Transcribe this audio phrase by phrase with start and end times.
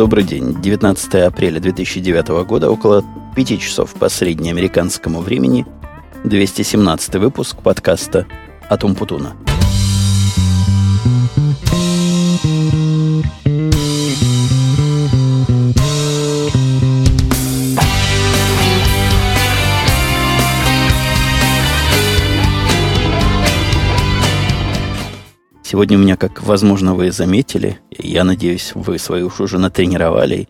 [0.00, 0.58] добрый день.
[0.62, 3.04] 19 апреля 2009 года, около
[3.36, 5.66] 5 часов по среднеамериканскому времени,
[6.24, 8.26] 217 выпуск подкаста
[8.70, 9.36] «Атум Путуна».
[25.70, 30.48] Сегодня у меня, как, возможно, вы заметили, я надеюсь, вы свои уши уже натренировали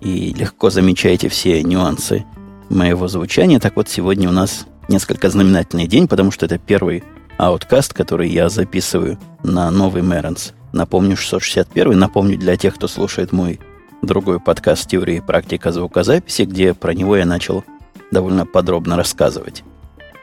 [0.00, 2.24] и легко замечаете все нюансы
[2.68, 3.58] моего звучания.
[3.58, 7.02] Так вот, сегодня у нас несколько знаменательный день, потому что это первый
[7.36, 10.52] ауткаст, который я записываю на новый Мэренс.
[10.72, 11.98] Напомню, 661.
[11.98, 13.58] Напомню для тех, кто слушает мой
[14.02, 17.64] другой подкаст «Теория и практика звукозаписи», где про него я начал
[18.12, 19.64] довольно подробно рассказывать.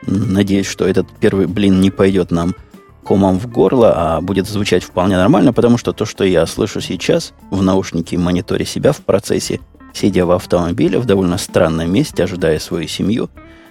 [0.04, 2.56] Надеюсь, что этот первый блин не пойдет нам–
[3.08, 7.34] комом в горло, а будет звучать вполне нормально, потому что то, что я слышу сейчас
[7.50, 9.62] в наушнике и мониторе себя в процессе,
[9.94, 13.30] сидя в автомобиле в довольно странном месте, ожидая свою семью,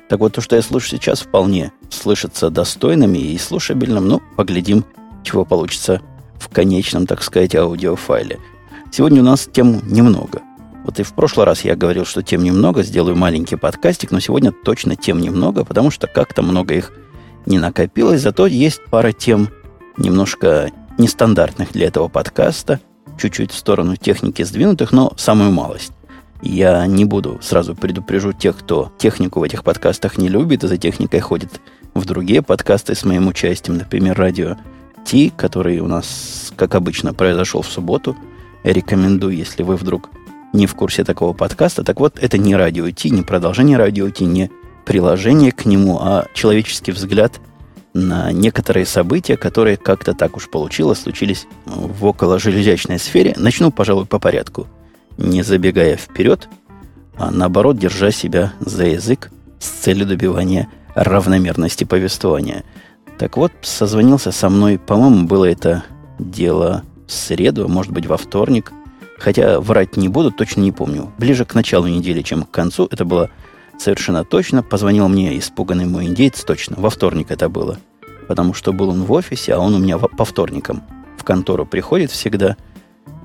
[0.08, 4.08] так вот то, что я слышу сейчас, вполне слышится достойным и слушабельным.
[4.08, 4.84] Ну, поглядим,
[5.22, 6.00] чего получится
[6.38, 8.38] в конечном, так сказать, аудиофайле.
[8.90, 10.40] Сегодня у нас тем немного.
[10.84, 14.52] Вот и в прошлый раз я говорил, что тем немного, сделаю маленький подкастик, но сегодня
[14.52, 16.92] точно тем немного, потому что как-то много их
[17.46, 19.48] не накопилось, зато есть пара тем
[19.96, 22.80] немножко нестандартных для этого подкаста,
[23.18, 25.92] чуть-чуть в сторону техники сдвинутых, но самую малость.
[26.42, 30.76] Я не буду, сразу предупрежу тех, кто технику в этих подкастах не любит и за
[30.76, 31.60] техникой ходит
[31.94, 34.56] в другие подкасты с моим участием, например, радио
[35.04, 38.16] Ти, который у нас, как обычно, произошел в субботу.
[38.64, 40.10] Рекомендую, если вы вдруг
[40.52, 41.84] не в курсе такого подкаста.
[41.84, 44.50] Так вот, это не радио Ти, не продолжение радио Ти, не
[44.86, 47.40] приложение к нему, а человеческий взгляд
[47.92, 53.34] на некоторые события, которые как-то так уж получилось, случились в около железячной сфере.
[53.36, 54.68] Начну, пожалуй, по порядку,
[55.18, 56.48] не забегая вперед,
[57.18, 62.64] а наоборот, держа себя за язык с целью добивания равномерности повествования.
[63.18, 65.84] Так вот, созвонился со мной, по-моему, было это
[66.18, 68.72] дело в среду, а может быть, во вторник.
[69.18, 71.10] Хотя врать не буду, точно не помню.
[71.18, 72.86] Ближе к началу недели, чем к концу.
[72.90, 73.30] Это было
[73.78, 74.62] совершенно точно.
[74.62, 76.76] Позвонил мне испуганный мой индейец точно.
[76.78, 77.78] Во вторник это было.
[78.28, 80.82] Потому что был он в офисе, а он у меня по вторникам
[81.16, 82.56] в контору приходит всегда.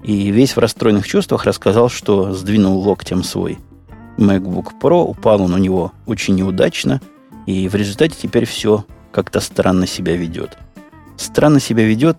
[0.03, 3.59] И весь в расстроенных чувствах рассказал, что сдвинул локтем свой
[4.17, 5.03] MacBook Pro.
[5.03, 7.01] Упал он у него очень неудачно.
[7.45, 10.57] И в результате теперь все как-то странно себя ведет.
[11.17, 12.17] Странно себя ведет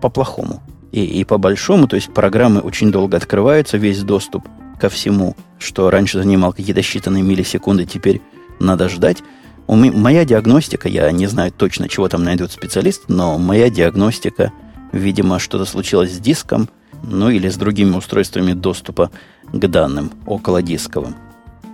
[0.00, 0.62] по-плохому.
[0.90, 4.46] И, и по-большому, то есть программы очень долго открываются, весь доступ–
[4.82, 8.20] ко всему, что раньше занимал какие-то считанные миллисекунды, теперь
[8.58, 9.22] надо ждать.
[9.68, 14.52] У меня, моя диагностика, я не знаю точно, чего там найдет специалист, но моя диагностика,
[14.90, 16.68] видимо, что-то случилось с диском,
[17.04, 19.12] ну или с другими устройствами доступа
[19.52, 21.14] к данным около дисковым.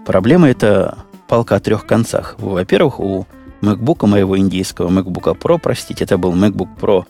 [0.04, 0.98] Проблема это
[1.28, 2.34] палка о трех концах.
[2.36, 3.26] Во-первых, у
[3.62, 7.06] MacBook моего индийского, MacBook Pro, простите, это был MacBook Pro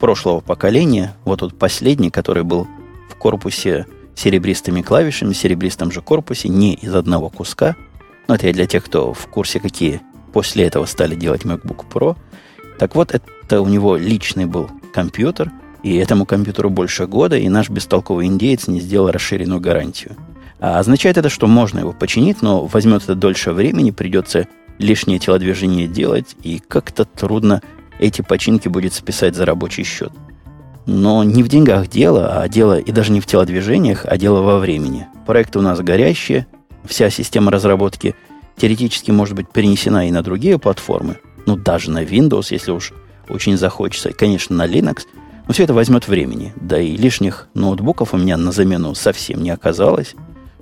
[0.00, 2.66] прошлого поколения, вот тут последний, который был
[3.10, 3.84] в корпусе
[4.14, 7.76] серебристыми клавишами, серебристом же корпусе, не из одного куска.
[8.28, 10.00] Но это я для тех, кто в курсе, какие
[10.32, 12.16] после этого стали делать MacBook Pro.
[12.78, 15.50] Так вот, это у него личный был компьютер,
[15.82, 20.16] и этому компьютеру больше года, и наш бестолковый индеец не сделал расширенную гарантию.
[20.60, 24.46] А означает это, что можно его починить, но возьмет это дольше времени, придется
[24.78, 27.62] лишнее телодвижение делать, и как-то трудно
[27.98, 30.12] эти починки будет списать за рабочий счет.
[30.86, 34.58] Но не в деньгах дело, а дело и даже не в телодвижениях, а дело во
[34.58, 35.06] времени.
[35.26, 36.46] Проекты у нас горящие,
[36.84, 38.14] вся система разработки
[38.56, 42.92] теоретически может быть перенесена и на другие платформы, ну даже на Windows, если уж
[43.28, 45.06] очень захочется, и, конечно, на Linux,
[45.46, 46.52] но все это возьмет времени.
[46.56, 50.14] Да и лишних ноутбуков у меня на замену совсем не оказалось,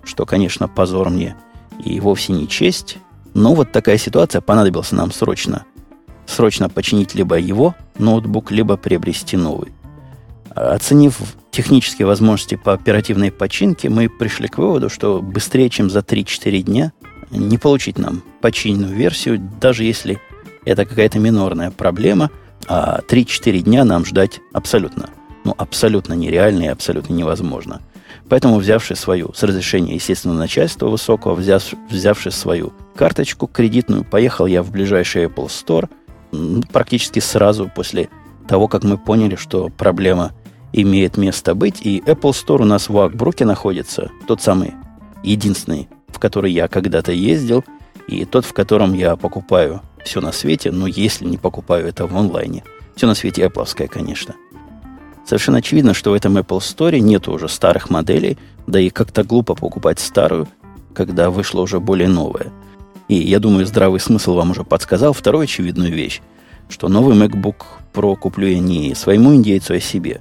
[0.04, 1.36] что, конечно, позор мне
[1.84, 2.98] и вовсе не честь.
[3.34, 5.64] Но вот такая ситуация, понадобился нам срочно,
[6.26, 9.72] срочно починить либо его ноутбук, либо приобрести новый.
[10.54, 11.20] Оценив
[11.50, 16.92] технические возможности по оперативной починке, мы пришли к выводу, что быстрее, чем за 3-4 дня,
[17.30, 20.20] не получить нам починенную версию, даже если
[20.64, 22.30] это какая-то минорная проблема,
[22.66, 25.10] а 3-4 дня нам ждать абсолютно,
[25.44, 27.80] ну, абсолютно нереально и абсолютно невозможно.
[28.28, 34.62] Поэтому, взявши свою, с разрешения, естественно, начальства высокого, взяв, взявши свою карточку кредитную, поехал я
[34.62, 35.88] в ближайший Apple Store
[36.72, 38.08] практически сразу после
[38.46, 40.32] того, как мы поняли, что проблема
[40.72, 41.80] имеет место быть.
[41.82, 44.74] И Apple Store у нас в Акбруке находится, тот самый
[45.22, 47.64] единственный, в который я когда-то ездил,
[48.08, 52.16] и тот, в котором я покупаю все на свете, но если не покупаю это в
[52.16, 52.64] онлайне.
[52.96, 54.34] Все на свете Apple, конечно.
[55.26, 59.54] Совершенно очевидно, что в этом Apple Store нет уже старых моделей, да и как-то глупо
[59.54, 60.48] покупать старую,
[60.94, 62.52] когда вышла уже более новая.
[63.08, 66.20] И я думаю, здравый смысл вам уже подсказал вторую очевидную вещь,
[66.68, 67.62] что новый MacBook
[67.92, 70.20] Pro куплю я не своему индейцу, а себе.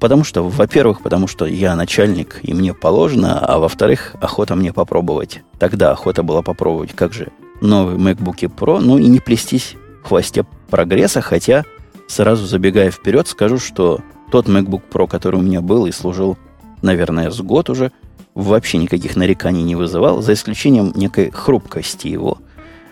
[0.00, 5.42] Потому что, во-первых, потому что я начальник, и мне положено, а во-вторых, охота мне попробовать.
[5.58, 7.28] Тогда охота была попробовать, как же,
[7.60, 11.64] новый MacBook Pro, ну и не плестись в хвосте прогресса, хотя,
[12.08, 16.36] сразу забегая вперед, скажу, что тот MacBook Pro, который у меня был и служил,
[16.82, 17.92] наверное, с год уже,
[18.34, 22.38] вообще никаких нареканий не вызывал, за исключением некой хрупкости его.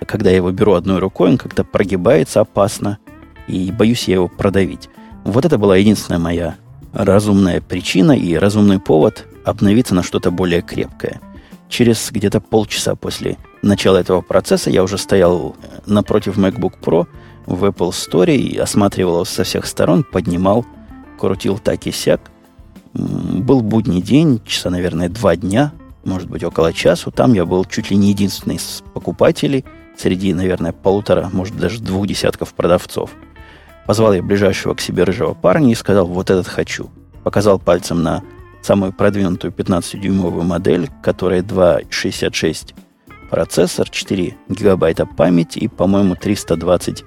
[0.06, 2.98] Когда я его беру одной рукой, он как-то прогибается опасно,
[3.48, 4.88] и боюсь я его продавить.
[5.24, 6.56] Вот это была единственная моя
[6.96, 11.20] разумная причина и разумный повод обновиться на что-то более крепкое.
[11.68, 17.06] Через где-то полчаса после начала этого процесса я уже стоял напротив MacBook Pro
[17.44, 20.64] в Apple Store и осматривал его со всех сторон, поднимал
[21.16, 22.20] крутил так и сяк.
[22.92, 25.72] Был будний день, часа, наверное, два дня,
[26.04, 27.10] может быть, около часу.
[27.10, 29.64] Там я был чуть ли не единственный из покупателей
[29.98, 33.10] среди, наверное, полутора, может, даже двух десятков продавцов.
[33.86, 36.90] Позвал я ближайшего к себе рыжего парня и сказал, вот этот хочу.
[37.22, 38.22] Показал пальцем на
[38.62, 42.74] самую продвинутую 15-дюймовую модель, которая 2,66
[43.30, 47.04] процессор, 4 гигабайта памяти и, по-моему, 320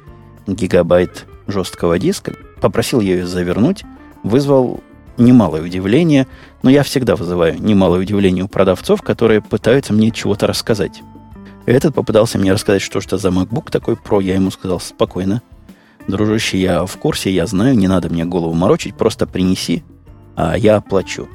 [0.48, 2.34] гигабайт жесткого диска.
[2.62, 3.84] Попросил ее завернуть
[4.24, 4.82] вызвал
[5.18, 6.28] немалое удивление,
[6.64, 11.02] но я всегда вызываю немалое удивление у продавцов, которые пытаются мне чего-то рассказать.
[11.66, 14.24] Этот попытался мне рассказать, что что за MacBook такой Pro.
[14.24, 15.42] Я ему сказал, спокойно.
[16.08, 19.84] Дружище, я в курсе, я знаю, не надо мне голову морочить, просто принеси,
[20.36, 21.28] а я оплачу.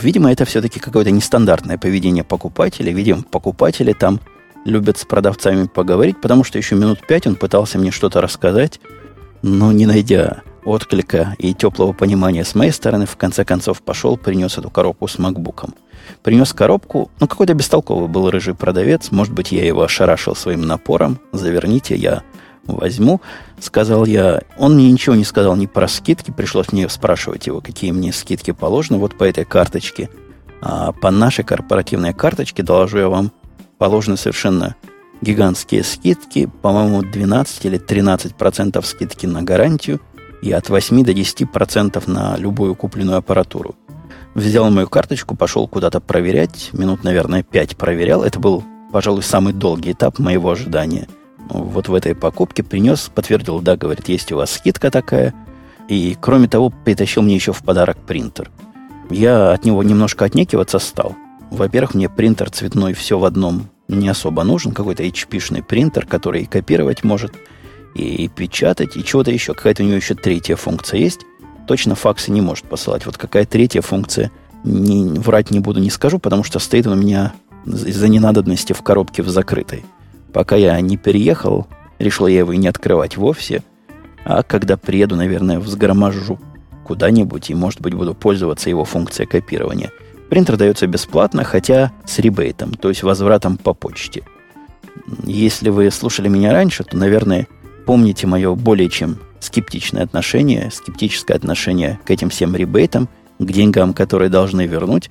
[0.00, 2.92] Видимо, это все-таки какое-то нестандартное поведение покупателя.
[2.92, 4.20] Видимо, покупатели там
[4.64, 8.80] любят с продавцами поговорить, потому что еще минут пять он пытался мне что-то рассказать,
[9.42, 14.58] но не найдя отклика и теплого понимания с моей стороны, в конце концов пошел, принес
[14.58, 15.74] эту коробку с макбуком.
[16.22, 21.18] Принес коробку, ну какой-то бестолковый был рыжий продавец, может быть, я его ошарашил своим напором,
[21.32, 22.22] заверните, я
[22.76, 23.20] возьму,
[23.60, 24.42] сказал я.
[24.58, 28.50] Он мне ничего не сказал ни про скидки, пришлось мне спрашивать его, какие мне скидки
[28.50, 30.10] положены вот по этой карточке.
[30.60, 33.32] А по нашей корпоративной карточке, доложу я вам,
[33.78, 34.76] положены совершенно
[35.20, 40.00] гигантские скидки, по-моему, 12 или 13 процентов скидки на гарантию–
[40.42, 43.74] и от 8 до 10% на любую купленную аппаратуру.
[44.34, 48.22] Взял мою карточку, пошел куда-то проверять, минут, наверное, 5 проверял.
[48.22, 48.62] Это был,
[48.92, 51.08] пожалуй, самый долгий этап моего ожидания.
[51.48, 55.34] Вот в этой покупке принес, подтвердил, да, говорит, есть у вас скидка такая.
[55.88, 58.50] И, кроме того, притащил мне еще в подарок принтер.
[59.10, 61.16] Я от него немножко отнекиваться стал.
[61.50, 64.72] Во-первых, мне принтер цветной все в одном не особо нужен.
[64.72, 67.32] Какой-то HP-шный принтер, который копировать может–
[67.94, 69.54] и печатать, и чего-то еще.
[69.54, 71.20] Какая-то у него еще третья функция есть.
[71.66, 73.04] Точно факсы не может посылать.
[73.06, 74.30] Вот какая третья функция,
[74.64, 77.32] не, врать не буду, не скажу, потому что стоит он у меня
[77.66, 79.84] из-за ненадобности в коробке в закрытой.
[80.38, 81.66] Пока я не переехал,
[81.98, 83.64] решил я его и не открывать вовсе.
[84.24, 86.38] А когда приеду, наверное, взгроможу
[86.84, 89.90] куда-нибудь и, может быть, буду пользоваться его функцией копирования.
[90.30, 94.22] Принтер дается бесплатно, хотя с ребейтом, то есть возвратом по почте.
[95.24, 97.48] Если вы слушали меня раньше, то, наверное,
[97.84, 103.08] помните мое более чем скептичное отношение, скептическое отношение к этим всем ребейтам,
[103.40, 105.10] к деньгам, которые должны вернуть.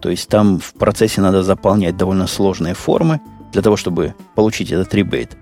[0.00, 3.20] То есть там в процессе надо заполнять довольно сложные формы
[3.54, 5.36] для того, чтобы получить этот ребейт.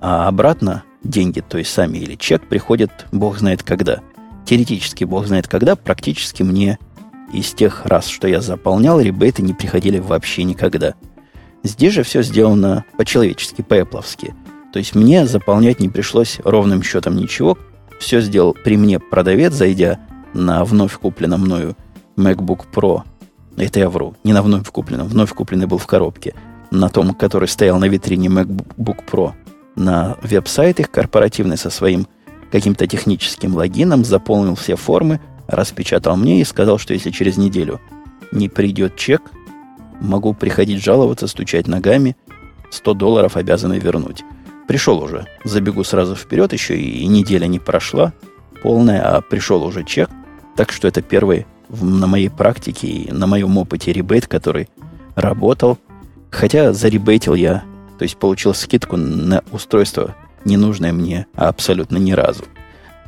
[0.00, 4.00] А обратно деньги, то есть сами или чек, приходят бог знает когда.
[4.44, 6.78] Теоретически бог знает когда, практически мне
[7.32, 10.94] из тех раз, что я заполнял, ребейты не приходили вообще никогда.
[11.64, 14.32] Здесь же все сделано по-человечески, по-эпловски–
[14.76, 17.56] то есть мне заполнять не пришлось ровным счетом ничего.
[17.98, 19.98] Все сделал при мне продавец, зайдя
[20.34, 21.76] на вновь купленном мною
[22.18, 23.00] MacBook Pro.
[23.56, 24.16] Это я вру.
[24.22, 25.08] Не на вновь купленном.
[25.08, 26.34] Вновь купленный был в коробке.
[26.70, 29.32] На том, который стоял на витрине MacBook Pro.
[29.76, 32.06] На веб-сайт их корпоративный со своим
[32.50, 37.80] каким-то техническим логином, заполнил все формы, распечатал мне и сказал, что если через неделю
[38.32, 39.22] не придет чек,
[40.00, 42.16] могу приходить жаловаться, стучать ногами,
[42.70, 44.24] 100 долларов обязаны вернуть.
[44.66, 45.26] Пришел уже.
[45.44, 48.12] Забегу сразу вперед, еще и неделя не прошла
[48.62, 50.10] полная, а пришел уже чек.
[50.56, 54.68] Так что это первый на моей практике и на моем опыте ребейт, который
[55.14, 55.78] работал.
[56.30, 57.64] Хотя заребейтил я,
[57.98, 60.14] то есть получил скидку на устройство,
[60.44, 62.44] ненужное мне абсолютно ни разу.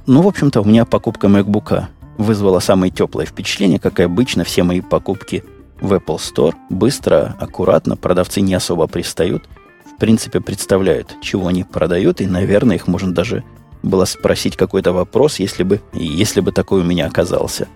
[0.07, 1.85] Ну, в общем-то, у меня покупка MacBook
[2.17, 5.45] вызвала самое теплое впечатление, как и обычно все мои покупки
[5.81, 6.55] в Apple Store.
[6.71, 9.49] Быстро, аккуратно, продавцы не особо пристают–
[9.99, 13.45] принципе, представляют, чего они продают, и, наверное, их можно даже
[13.83, 17.69] было спросить какой-то вопрос, если бы, если бы такой у меня оказался.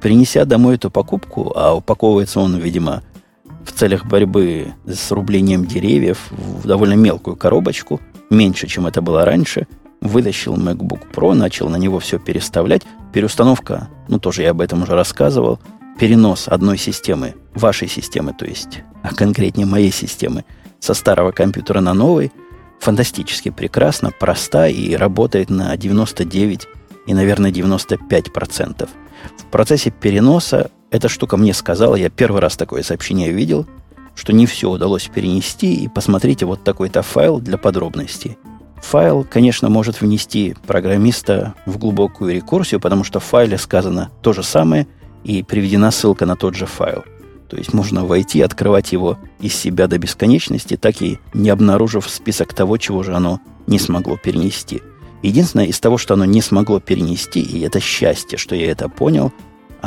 [0.00, 3.02] Принеся домой эту покупку, а упаковывается он, видимо,
[3.64, 9.66] в целях борьбы с рублением деревьев в довольно мелкую коробочку, меньше, чем это было раньше,
[10.00, 12.82] вытащил MacBook Pro, начал на него все переставлять.
[13.12, 15.58] Переустановка, ну тоже я об этом уже рассказывал,
[15.98, 20.44] перенос одной системы, вашей системы, то есть, а конкретнее моей системы,
[20.80, 22.32] со старого компьютера на новый,
[22.80, 26.68] фантастически прекрасно, проста и работает на 99
[27.06, 28.88] и, наверное, 95%.
[29.38, 33.66] В процессе переноса эта штука мне сказала, я первый раз такое сообщение видел,
[34.14, 38.38] что не все удалось перенести, и посмотрите вот такой-то файл для подробностей.
[38.76, 44.44] Файл, конечно, может внести программиста в глубокую рекурсию, потому что в файле сказано то же
[44.44, 44.86] самое,
[45.24, 47.02] и приведена ссылка на тот же файл.
[47.48, 52.54] То есть можно войти, открывать его из себя до бесконечности, так и не обнаружив список
[52.54, 54.80] того, чего же оно не смогло перенести–
[55.24, 59.32] Единственное, из того, что оно не смогло перенести, и это счастье, что я это понял,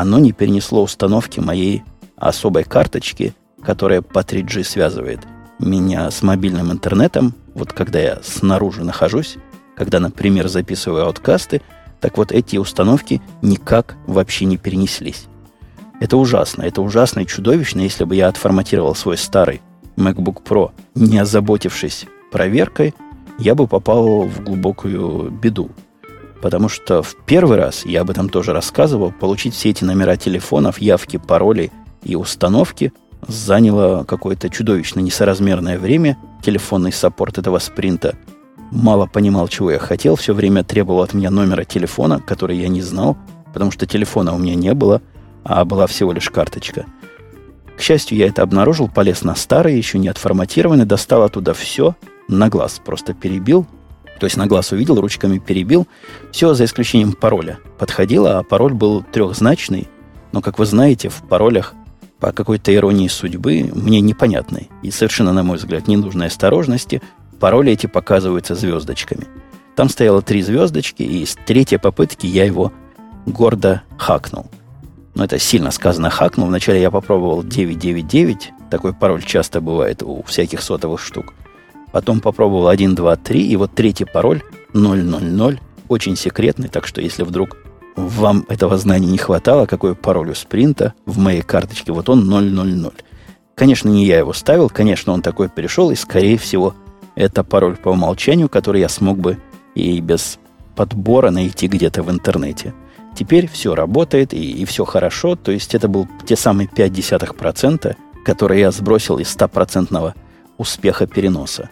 [0.02, 1.84] оно не перенесло установки моей
[2.16, 5.20] особой карточки, которая по 3G связывает
[5.60, 7.34] меня с мобильным интернетом.
[7.56, 9.38] Вот когда я снаружи нахожусь,
[9.76, 11.62] когда, например, записываю ауткасты,
[12.00, 15.26] так вот эти установки никак вообще не перенеслись.
[16.00, 19.62] Это ужасно, это ужасно и чудовищно, если бы я отформатировал свой старый
[19.96, 22.94] MacBook Pro, не озаботившись проверкой–
[23.40, 25.70] я бы попал в глубокую беду.
[26.42, 30.80] Потому что в первый раз, я об этом тоже рассказывал, получить все эти номера телефонов,
[30.80, 31.72] явки, пароли
[32.04, 32.94] и установки
[33.28, 36.18] заняло какое-то чудовищно несоразмерное время.
[36.44, 38.16] Телефонный саппорт этого спринта
[38.72, 42.82] мало понимал, чего я хотел, все время требовал от меня номера телефона, который я не
[42.82, 43.18] знал,
[43.54, 45.02] потому что телефона у меня не было,
[45.44, 46.86] а была всего лишь карточка.
[47.76, 51.96] К счастью, я это обнаружил, полез на старый, еще не отформатированный, достал оттуда все–
[52.28, 53.66] на глаз просто перебил,
[54.20, 55.88] то есть на глаз увидел, ручками перебил.
[56.32, 57.60] Все за исключением пароля.
[57.78, 59.88] Подходило, а пароль был трехзначный.
[60.32, 61.74] Но, как вы знаете, в паролях
[62.20, 67.02] по какой-то иронии судьбы мне непонятной и совершенно, на мой взгляд, ненужной осторожности
[67.40, 69.26] пароли эти показываются звездочками.
[69.76, 72.74] Там стояло три звездочки, и с третьей попытки я его
[73.28, 74.48] гордо хакнул.
[75.14, 76.48] Но это сильно сказано хакнул.
[76.48, 81.34] Вначале я попробовал 999, такой пароль часто бывает у всяких сотовых штук–
[81.98, 87.24] Потом попробовал 1, 2, 3, и вот третий пароль 000, очень секретный, так что если
[87.24, 87.58] вдруг
[87.96, 92.94] вам этого знания не хватало, какой пароль у спринта в моей карточке, вот он 000.
[93.56, 96.76] Конечно, не я его ставил, конечно, он такой перешел, и, скорее всего,
[97.16, 99.40] это пароль по умолчанию, который я смог бы
[99.74, 100.38] и без
[100.76, 102.76] подбора найти где-то в интернете.
[103.16, 108.60] Теперь все работает и, и все хорошо, то есть это был те самые 0,5%, которые
[108.60, 110.14] я сбросил из 100%
[110.60, 111.72] успеха переноса.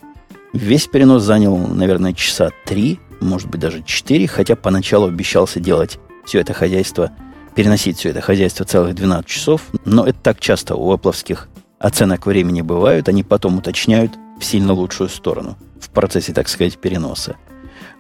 [0.56, 6.40] Весь перенос занял, наверное, часа три, может быть, даже четыре, хотя поначалу обещался делать все
[6.40, 7.12] это хозяйство,
[7.56, 12.62] переносить все это хозяйство целых 12 часов, но это так часто у эпловских оценок времени
[12.62, 17.36] бывают, они потом уточняют в сильно лучшую сторону в процессе, так сказать, переноса.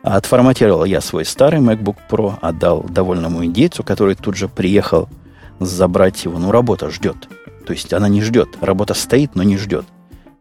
[0.02, 5.10] А отформатировал я свой старый MacBook Pro, отдал довольному индейцу, который тут же приехал
[5.60, 6.40] забрать его.
[6.40, 7.28] Ну, работа ждет.
[7.68, 8.48] То есть она не ждет.
[8.62, 9.86] Работа стоит, но не ждет.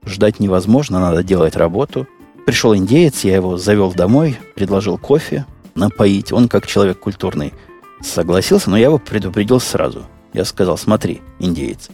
[0.07, 2.07] Ждать невозможно, надо делать работу.
[2.47, 6.33] Пришел индеец, я его завел домой, предложил кофе напоить.
[6.33, 7.55] Он, как человек культурный,
[8.03, 10.05] согласился, но я его предупредил сразу.
[10.33, 11.89] Я сказал, смотри, индеец,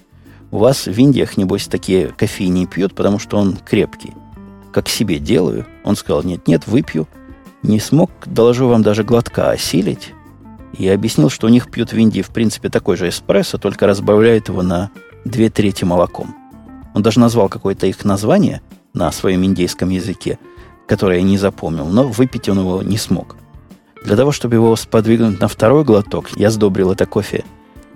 [0.50, 4.14] у вас в Индиях, небось, такие кофе не пьют, потому что он крепкий.
[4.72, 5.66] Как себе делаю.
[5.84, 7.06] Он сказал, нет-нет, выпью.
[7.62, 10.12] Не смог, доложу вам, даже глотка осилить.
[10.76, 14.48] И объяснил, что у них пьют в Индии, в принципе, такой же эспрессо, только разбавляют
[14.48, 14.90] его на
[15.24, 16.34] две трети молоком.
[16.94, 18.60] Он даже назвал какое-то их название
[18.92, 20.38] на своем индейском языке,
[20.86, 23.36] которое я не запомнил, но выпить он его не смог.
[24.04, 27.44] Для того, чтобы его сподвигнуть на второй глоток, я сдобрил это кофе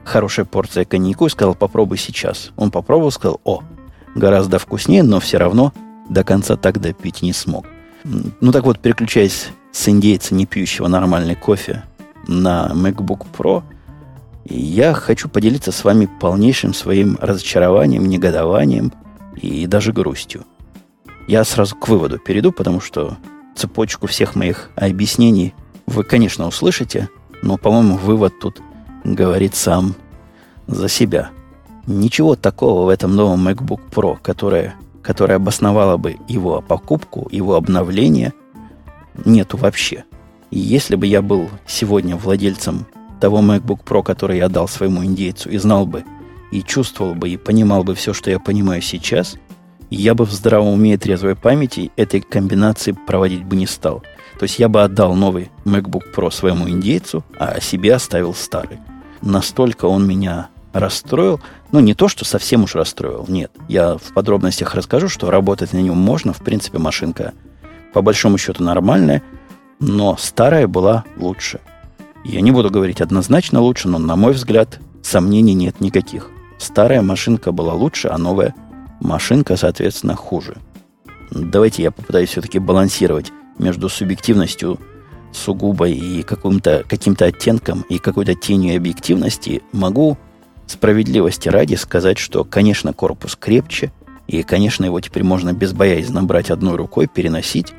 [0.05, 2.53] хорошая порция коньяку и сказал, попробуй сейчас.
[2.57, 3.63] Он попробовал, сказал, о,
[4.15, 5.73] гораздо вкуснее, но все равно
[6.09, 7.67] до конца так допить не смог.
[8.05, 11.85] Ну так вот, переключаясь с индейца, не пьющего нормальный кофе,
[12.29, 13.63] на MacBook Pro–
[14.45, 18.93] я хочу поделиться с вами полнейшим своим разочарованием, негодованием
[19.37, 20.45] и даже грустью.
[21.27, 23.17] Я сразу к выводу перейду, потому что
[23.57, 25.55] цепочку всех моих объяснений
[25.87, 27.09] вы, конечно, услышите,
[27.43, 28.61] но, по-моему, вывод тут
[29.05, 29.95] говорит сам
[30.67, 31.31] за себя.
[31.87, 38.33] Ничего такого в этом новом MacBook Pro, которое, которое обосновало бы его покупку, его обновление,
[39.25, 40.05] нету вообще.
[40.51, 42.87] И если бы я был сегодня владельцем
[43.25, 46.05] того MacBook Pro, который я дал своему индейцу, и знал бы,
[46.53, 49.37] и чувствовал бы, и понимал бы все, что я понимаю сейчас,
[49.89, 54.03] я бы в здравом уме и трезвой памяти этой комбинации проводить бы не стал.
[54.39, 58.79] То есть я бы отдал новый MacBook Pro своему индейцу, а себе оставил старый.
[59.23, 61.41] Настолько он меня расстроил.
[61.73, 63.51] Ну, не то, что совсем уж расстроил, нет.
[63.69, 66.35] Я в подробностях расскажу, что работать на нем можно.
[66.35, 67.33] В принципе, машинка
[67.95, 69.23] по большому счету нормальная,
[69.81, 71.61] но старая была лучше.
[72.25, 76.31] Я не буду говорить однозначно лучше, но, на мой взгляд, сомнений нет никаких.
[76.59, 78.55] Старая машинка была лучше, а новая
[79.01, 80.57] машинка, соответственно, хуже.
[81.31, 84.79] Давайте я попытаюсь все-таки балансировать между субъективностью
[85.33, 89.63] сугубо и каким-то каким оттенком и какой-то тенью объективности.
[89.73, 90.17] Могу
[90.67, 93.93] справедливости ради сказать, что, конечно, корпус крепче,
[94.27, 97.75] и, конечно, его теперь можно безбоязненно брать одной рукой, переносить.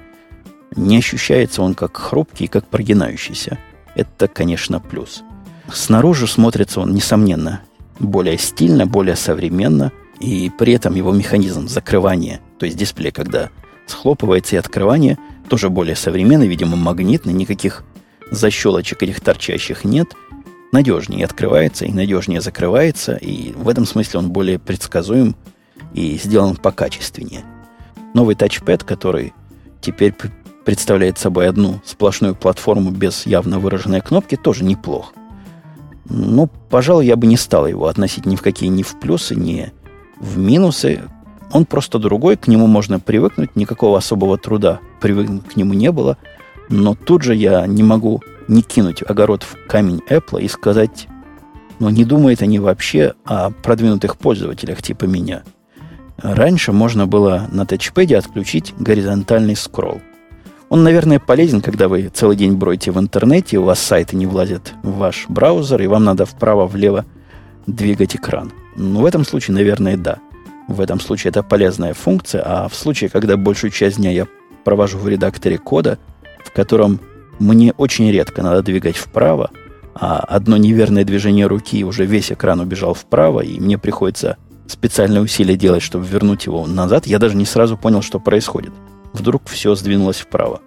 [0.75, 3.57] Не ощущается он как хрупкий, как прогинающийся.
[3.95, 5.23] Это, конечно, плюс.
[5.71, 7.61] Снаружи смотрится он, несомненно,
[7.99, 13.49] более стильно, более современно, и при этом его механизм закрывания, то есть дисплей, когда
[13.87, 15.17] схлопывается и открывание,
[15.49, 17.83] тоже более современный, видимо, магнитный, никаких
[18.31, 20.13] защелочек этих торчащих нет,
[20.71, 25.35] надежнее открывается и надежнее закрывается, и в этом смысле он более предсказуем
[25.93, 27.43] и сделан покачественнее.
[28.13, 29.33] Новый тачпэд, который
[29.81, 30.13] теперь
[30.65, 35.13] представляет собой одну сплошную платформу без явно выраженной кнопки, тоже неплох.
[36.09, 39.71] Ну, пожалуй, я бы не стал его относить ни в какие ни в плюсы, ни
[40.19, 41.03] в минусы.
[41.51, 46.17] Он просто другой, к нему можно привыкнуть, никакого особого труда привыкнуть к нему не было.
[46.69, 51.07] Но тут же я не могу не кинуть огород в камень Apple и сказать,
[51.79, 55.43] ну, не думают они вообще о продвинутых пользователях типа меня.
[56.17, 60.01] Раньше можно было на тачпеде отключить горизонтальный скролл.
[60.75, 64.73] Он, наверное, полезен, когда вы целый день броете в интернете, у вас сайты не влазят
[64.83, 67.05] в ваш браузер, и вам надо вправо-влево
[67.65, 68.51] двигать экран.
[68.75, 70.17] Ну, в этом случае, наверное, да.
[70.67, 74.27] В этом случае это полезная функция, а в случае, когда большую часть дня я
[74.65, 75.97] провожу в редакторе кода,
[76.43, 76.99] в котором
[77.39, 79.51] мне очень редко надо двигать вправо,
[79.93, 84.35] а одно неверное движение руки, уже весь экран убежал вправо, и мне приходится
[84.67, 88.73] специальное усилие делать, чтобы вернуть его назад, я даже не сразу понял, что происходит
[89.15, 90.61] вдруг все сдвинулось вправо.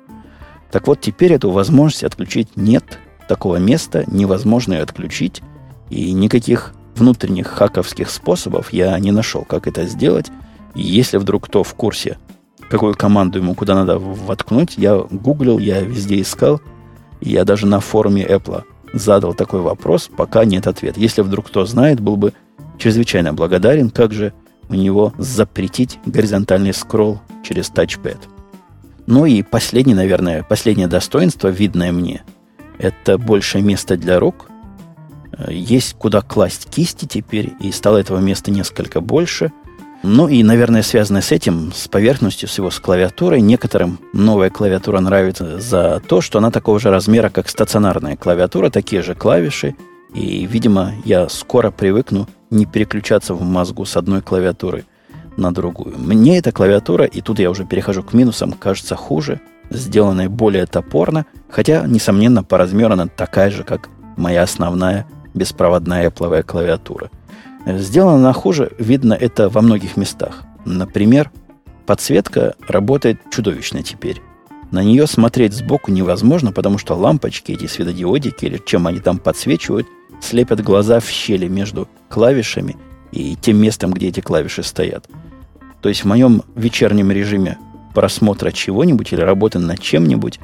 [0.71, 2.99] Так вот, теперь эту возможность отключить нет.
[3.29, 5.43] Такого места невозможно ее отключить.
[5.91, 10.27] И никаких внутренних хаковских способов я не нашел, как это сделать.
[10.75, 12.19] Если вдруг кто в курсе,
[12.69, 16.61] какую команду ему куда надо воткнуть, я гуглил, я везде искал.
[17.21, 21.01] Я даже на форуме Apple задал такой вопрос, пока нет ответа.
[21.01, 22.33] Если вдруг кто знает, был бы
[22.79, 24.33] чрезвычайно благодарен, как же
[24.69, 28.19] у него запретить горизонтальный скролл через тачпэд.
[29.11, 32.25] Ну и последнее, наверное, последнее достоинство, видное мне,
[32.77, 34.51] это большее место для рук.
[35.33, 39.51] Э, есть куда класть кисти теперь, и стало этого места несколько больше.
[40.03, 45.01] Ну и, наверное, связанное с этим, с поверхностью, с его с клавиатурой, некоторым новая клавиатура
[45.01, 49.75] нравится за то, что она такого же размера, как стационарная клавиатура, такие же клавиши,
[50.13, 54.85] и, видимо, я скоро привыкну не переключаться в мозгу с одной клавиатуры–
[55.39, 55.99] на другую.
[55.99, 61.27] Мне эта клавиатура, и тут я уже перехожу к минусам, кажется хуже, сделанная более топорно,
[61.49, 67.11] хотя, несомненно, по размеру она такая же, как моя основная беспроводная Apple клавиатура.
[67.67, 70.43] Сделана она хуже, видно это во многих местах.
[70.65, 71.31] Например,
[71.87, 74.21] подсветка работает чудовищно теперь.
[74.71, 79.87] На нее смотреть сбоку невозможно, потому что лампочки, эти светодиодики, или чем они там подсвечивают,
[80.21, 82.77] слепят глаза в щели между клавишами
[83.13, 85.09] и тем местом, где эти клавиши стоят.
[85.81, 87.59] То есть в моем вечернем режиме
[87.95, 90.41] просмотра чего-нибудь или работы над чем-нибудь,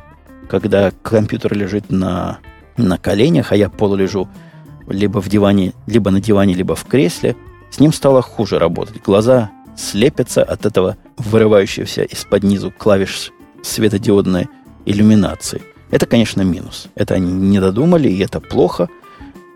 [0.49, 2.39] когда компьютер лежит на,
[2.77, 4.29] на коленях, а я полулежу
[4.89, 7.37] либо в диване, либо на диване, либо в кресле,
[7.71, 9.03] с ним стало хуже работать.
[9.03, 14.49] Глаза слепятся от этого вырывающегося из-под низу клавиш светодиодной
[14.85, 15.63] иллюминации.
[15.91, 16.89] Это, конечно, минус.
[16.95, 18.89] Это они не додумали, и это плохо.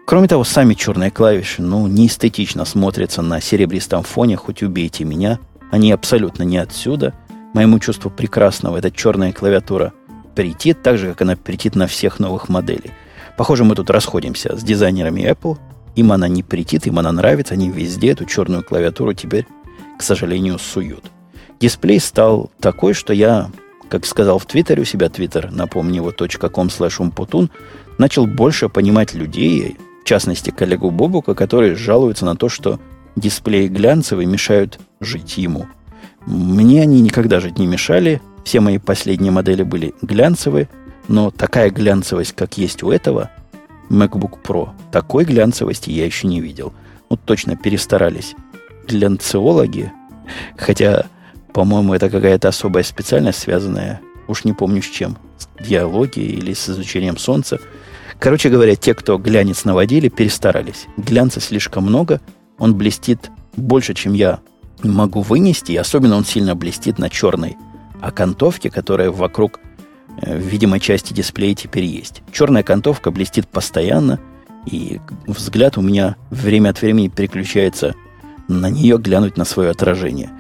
[0.07, 5.39] Кроме того, сами черные клавиши, ну, неэстетично смотрятся на серебристом фоне, хоть убейте меня.
[5.71, 7.15] Они абсолютно не отсюда.
[7.55, 9.93] Моему чувству прекрасного эта черная клавиатура
[10.35, 12.93] притит, так же, как она притит на всех новых моделей.
[13.37, 15.59] Похоже, мы тут расходимся с дизайнерами Apple.
[15.97, 19.47] Им она не притит, им она нравится, они везде эту черную клавиатуру теперь,
[19.99, 21.11] к сожалению, суют.
[21.61, 23.51] Дисплей стал такой, что я,
[23.89, 27.51] как сказал в Твиттере у себя, Твиттер, напомню, его .com slash
[27.99, 32.79] начал больше понимать людей, в частности, коллегу Бобука, которые жалуются на то, что
[33.17, 35.67] дисплеи глянцевые мешают жить ему.
[36.27, 38.21] Мне они никогда жить не мешали.
[38.45, 40.69] Все мои последние модели были глянцевые,
[41.07, 43.31] но такая глянцевость, как есть у этого
[43.91, 46.73] MacBook Pro, такой глянцевости я еще не видел.
[47.11, 48.35] Ну, точно перестарались
[48.89, 49.93] глянцеологи,
[50.57, 51.07] хотя,
[51.53, 55.19] по-моему, это какая-то особая специальность, связанная, уж не помню с чем,
[55.61, 57.61] диалоги или с изучением солнца.
[58.19, 60.87] Короче говоря, те, кто глянец наводили, перестарались.
[60.97, 62.21] Глянца слишком много,
[62.59, 64.41] он блестит больше, чем я
[64.83, 67.57] могу вынести, и особенно он сильно блестит на черной
[68.01, 69.61] окантовке, которая вокруг
[70.21, 72.23] э, видимой части дисплея теперь есть.
[72.33, 74.21] Черная окантовка блестит постоянно,
[74.67, 77.95] и взгляд у меня время от времени переключается
[78.47, 80.31] на нее глянуть на свое отражение.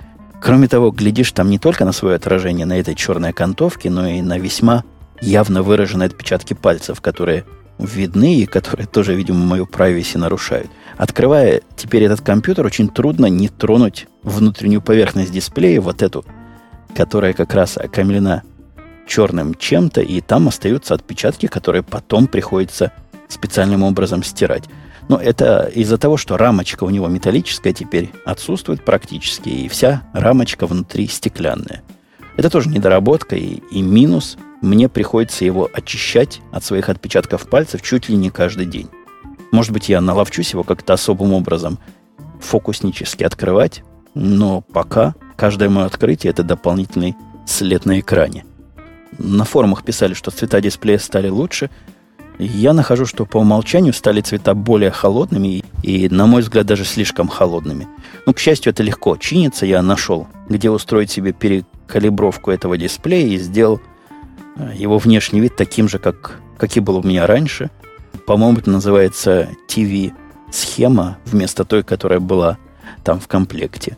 [0.40, 4.22] Кроме того, глядишь там не только на свое отражение на этой черной окантовке, но и
[4.22, 4.84] на весьма
[5.20, 7.44] явно выраженные отпечатки пальцев, которые
[7.78, 10.70] видны и которые тоже, видимо, мою privacy нарушают.
[10.96, 16.24] Открывая теперь этот компьютер, очень трудно не тронуть внутреннюю поверхность дисплея, вот эту,
[16.94, 18.42] которая как раз окамлена
[19.06, 22.92] черным чем-то, и там остаются отпечатки, которые потом приходится
[23.28, 24.64] специальным образом стирать.
[25.08, 30.66] Но это из-за того, что рамочка у него металлическая теперь отсутствует практически, и вся рамочка
[30.66, 31.82] внутри стеклянная.
[32.36, 34.36] Это тоже недоработка и, и минус.
[34.60, 38.88] Мне приходится его очищать от своих отпечатков пальцев чуть ли не каждый день.
[39.52, 41.78] Может быть, я наловчусь его как-то особым образом
[42.40, 43.82] фокуснически открывать,
[44.14, 47.16] но пока каждое мое открытие– это дополнительный
[47.46, 48.44] след на экране.
[49.18, 51.70] На форумах писали, что цвета дисплея стали лучше–
[52.38, 57.26] я нахожу, что по умолчанию стали цвета более холодными и, на мой взгляд, даже слишком
[57.26, 57.88] холодными.
[58.26, 59.66] Ну, к счастью, это легко чинится.
[59.66, 63.80] Я нашел, где устроить себе перекалибровку этого дисплея и сделал
[64.74, 67.70] его внешний вид таким же, как, как и был у меня раньше.
[68.26, 72.58] По-моему, это называется TV-схема вместо той, которая была
[73.04, 73.96] там в комплекте.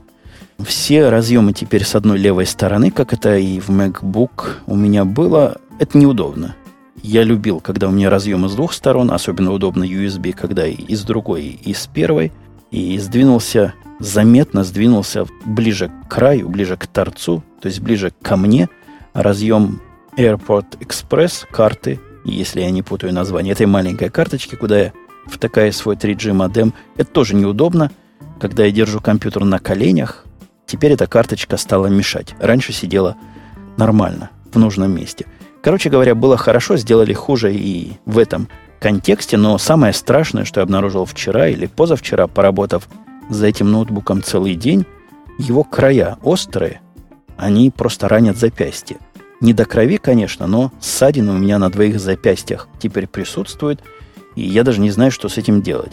[0.59, 5.59] Все разъемы теперь с одной левой стороны, как это и в MacBook у меня было.
[5.79, 6.55] Это неудобно
[7.03, 11.03] я любил, когда у меня разъемы с двух сторон, особенно удобно USB, когда и с
[11.03, 12.33] другой, и с первой,
[12.71, 18.69] и сдвинулся, заметно сдвинулся ближе к краю, ближе к торцу, то есть ближе ко мне,
[19.13, 19.81] разъем
[20.21, 24.93] Airport Express карты, если я не путаю название, этой маленькой карточки, куда я
[25.27, 27.91] втыкаю свой 3G модем, это тоже неудобно,
[28.39, 30.25] когда я держу компьютер на коленях,
[30.67, 32.35] теперь эта карточка стала мешать.
[32.39, 33.17] Раньше сидела
[33.77, 35.27] нормально, в нужном месте–
[35.63, 38.49] Короче говоря, было хорошо, сделали хуже и в этом
[38.81, 42.89] контексте, но самое страшное, что я обнаружил вчера или позавчера, поработав
[43.29, 44.87] за этим ноутбуком целый день,
[45.39, 46.81] его края острые,
[47.37, 48.97] они просто ранят запястье.
[49.41, 53.83] Не до крови, конечно, но ссадины у меня на двоих запястьях теперь присутствуют,
[54.37, 55.93] и я даже не знаю, что с этим делать.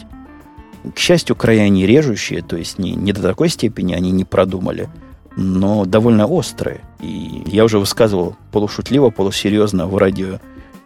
[0.94, 4.88] К счастью, края не режущие, то есть не, не до такой степени они не продумали–
[5.38, 6.80] но довольно острые.
[7.00, 10.40] И я уже высказывал полушутливо, полусерьезно в радио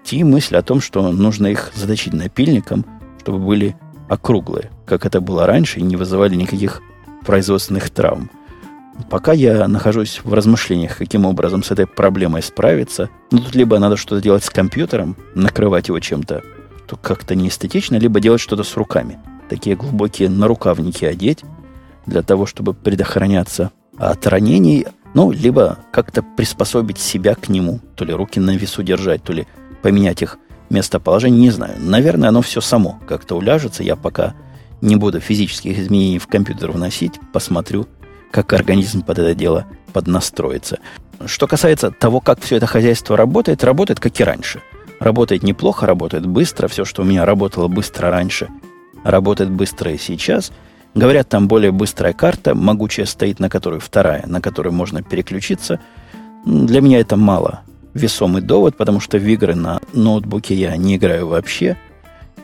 [0.04, 2.84] Ти мысль о том, что нужно их заточить напильником,
[3.20, 3.74] чтобы были
[4.08, 6.82] округлые, как это было раньше, и не вызывали никаких
[7.24, 8.30] производственных травм.
[9.10, 13.96] Пока я нахожусь в размышлениях, каким образом с этой проблемой справиться, ну тут либо надо
[13.96, 16.42] что-то делать с компьютером, накрывать его чем-то,
[16.86, 19.18] то как-то неэстетично, либо делать что-то с руками.
[19.48, 21.42] Такие глубокие нарукавники одеть,
[22.06, 28.12] для того, чтобы предохраняться от ранений, ну, либо как-то приспособить себя к нему, то ли
[28.12, 29.46] руки на весу держать, то ли
[29.82, 30.38] поменять их
[30.70, 31.76] местоположение, не знаю.
[31.78, 33.82] Наверное, оно все само как-то уляжется.
[33.82, 34.34] Я пока
[34.80, 37.86] не буду физических изменений в компьютер вносить, посмотрю,
[38.32, 40.78] как организм под это дело поднастроится.
[41.26, 44.60] Что касается того, как все это хозяйство работает, работает как и раньше.
[44.98, 46.66] Работает неплохо, работает быстро.
[46.66, 48.48] Все, что у меня работало быстро раньше,
[49.04, 50.50] работает быстро и сейчас–
[50.94, 55.80] Говорят, там более быстрая карта, могучая стоит, на которую вторая, на которую можно переключиться.
[56.44, 57.62] Для меня это мало
[57.94, 61.78] весомый довод, потому что в игры на ноутбуке я не играю вообще.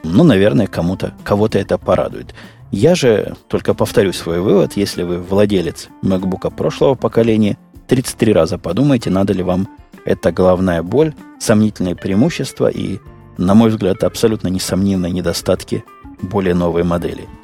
[0.02, 2.34] Ну, наверное, кому-то, кого-то это порадует.
[2.70, 9.10] Я же только повторю свой вывод, если вы владелец MacBook прошлого поколения, 33 раза подумайте,
[9.10, 9.68] надо ли вам
[10.04, 12.98] эта головная боль, сомнительные преимущества и,
[13.38, 15.84] на мой взгляд, абсолютно несомненные недостатки
[16.20, 17.26] более новой модели–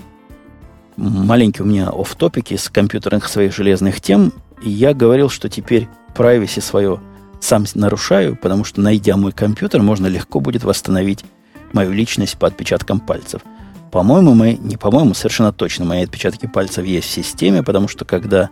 [0.96, 4.32] маленький у меня оф топик из компьютерных своих железных тем.
[4.62, 7.00] И я говорил, что теперь privacy свое
[7.40, 11.24] сам нарушаю, потому что, найдя мой компьютер, можно легко будет восстановить
[11.72, 13.42] мою личность по отпечаткам пальцев.
[13.94, 18.50] По-моему, мы, не по-моему, совершенно точно мои отпечатки пальцев есть в системе, потому что когда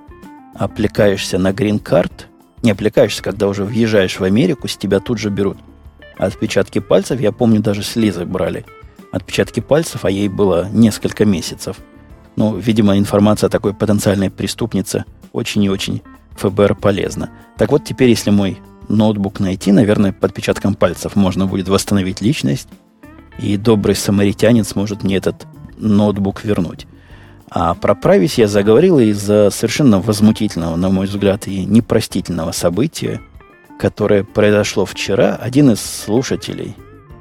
[0.54, 2.28] аппликаешься на грин-карт,
[2.62, 5.58] не аппликаешься, когда уже въезжаешь в Америку, с тебя тут же берут
[6.16, 7.20] отпечатки пальцев.
[7.20, 8.64] Я помню, даже с Лизой брали
[9.10, 11.76] отпечатки пальцев, а ей было несколько месяцев–
[12.36, 16.02] ну, видимо, информация о такой потенциальной преступнице очень и очень
[16.36, 17.30] ФБР полезна.
[17.58, 22.68] Так вот, теперь, если мой ноутбук найти, наверное, под отпечатком пальцев можно будет восстановить личность,
[23.38, 26.86] и добрый самаритянин сможет мне этот ноутбук вернуть.
[27.50, 33.20] А про privacy я заговорил из-за совершенно возмутительного, на мой взгляд, и непростительного события,
[33.78, 35.36] которое произошло вчера.
[35.36, 36.74] Один из слушателей,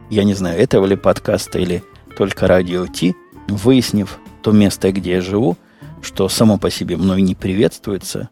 [0.10, 1.84] я не знаю, этого ли подкаста или
[2.18, 3.16] только радио Ти,
[3.50, 5.58] выяснив то место, где я живу,
[6.02, 8.30] что само по себе мной не приветствуется,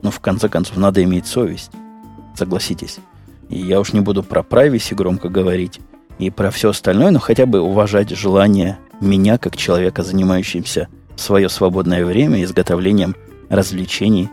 [0.00, 1.70] но в конце концов надо иметь совесть,
[2.34, 2.98] согласитесь.
[3.50, 5.80] И я уж не буду про privacy громко говорить
[6.18, 11.48] и про все остальное, но хотя бы уважать желание меня, как человека, занимающимся в свое
[11.48, 13.16] свободное время изготовлением
[13.48, 14.28] развлечений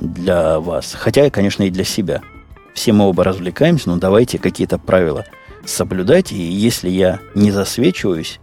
[0.00, 0.94] для вас.
[0.98, 2.22] Хотя, конечно, и для себя.
[2.74, 5.24] Все мы оба развлекаемся, но давайте какие-то правила
[5.64, 6.32] соблюдать.
[6.32, 8.40] И если я не засвечиваюсь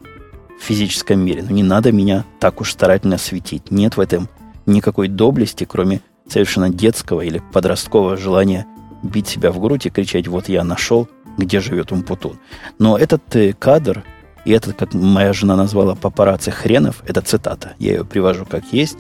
[0.60, 3.72] в физическом мире, ну не надо меня так уж старательно светить.
[3.72, 4.30] Нет в этом
[4.66, 8.66] никакой доблести, кроме совершенно детского или подросткового желания
[9.04, 12.38] бить себя в грудь и кричать «Вот я нашел, где живет Умпутун».
[12.80, 14.04] Но этот э, кадр,
[14.46, 17.74] и этот, как моя жена назвала, папарацци хренов, это цитата.
[17.80, 18.98] Я ее привожу как есть.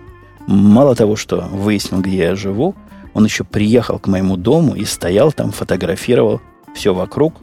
[0.47, 2.75] Мало того, что выяснил, где я живу,
[3.13, 6.41] он еще приехал к моему дому и стоял там, фотографировал
[6.75, 7.35] все вокруг,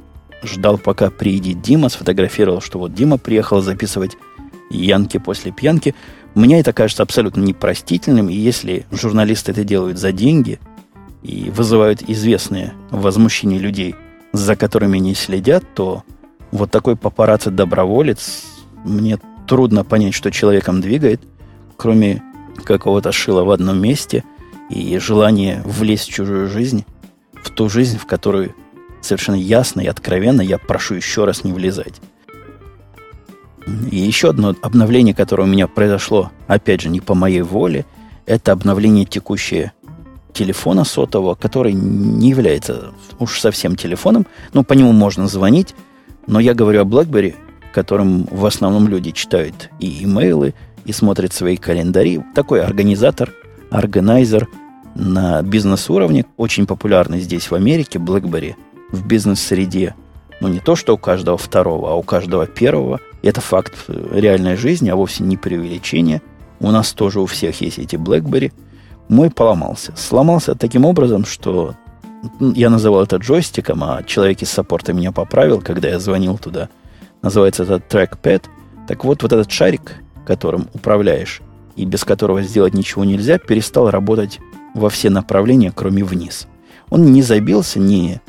[0.43, 4.17] ждал, пока приедет Дима, сфотографировал, что вот Дима приехал записывать
[4.71, 5.95] янки после пьянки.
[6.35, 10.61] Мне это кажется абсолютно непростительным, и если журналисты это делают за деньги
[11.23, 13.95] и вызывают известные возмущения людей,
[14.33, 16.03] за которыми не следят, то
[16.51, 18.45] вот такой папарацци-доброволец,
[18.85, 21.23] мне трудно понять, что человеком двигает,
[21.77, 22.23] кроме
[22.65, 24.25] какого-то шила в одном месте
[24.71, 26.85] и желания влезть в чужую жизнь,
[27.43, 28.55] в ту жизнь, в которую
[29.01, 32.01] совершенно ясно и откровенно я прошу еще раз не влезать.
[33.91, 37.85] И еще одно обновление, которое у меня произошло, опять же, не по моей воле,
[38.27, 39.73] это обновление текущее
[40.33, 44.27] телефона сотового, который не является уж совсем телефоном.
[44.53, 45.75] Ну, по нему можно звонить,
[46.27, 47.35] но я говорю о BlackBerry,
[47.73, 52.23] которым в основном люди читают и имейлы, и смотрят свои календари.
[52.35, 53.33] Такой организатор,
[53.71, 54.49] органайзер
[54.95, 58.55] на бизнес-уровне, очень популярный здесь в Америке, BlackBerry,
[58.91, 59.95] в бизнес-среде.
[60.41, 64.91] Ну, не то, что у каждого второго, а у каждого первого– это факт реальной жизни,
[64.91, 66.21] а вовсе не преувеличение.
[66.59, 68.53] У нас тоже у всех есть эти BlackBerry.
[69.09, 69.93] Мой поломался.
[69.97, 71.75] Сломался таким образом, что
[72.41, 76.69] я называл это джойстиком, а человек из саппорта меня поправил, когда я звонил туда.
[77.21, 78.49] Называется это трекпэд.
[78.89, 81.41] Так вот, вот этот шарик, которым управляешь,
[81.77, 84.41] и без которого сделать ничего нельзя, перестал работать
[84.75, 86.47] во все направления, кроме вниз.
[86.91, 88.21] Он не забился, не,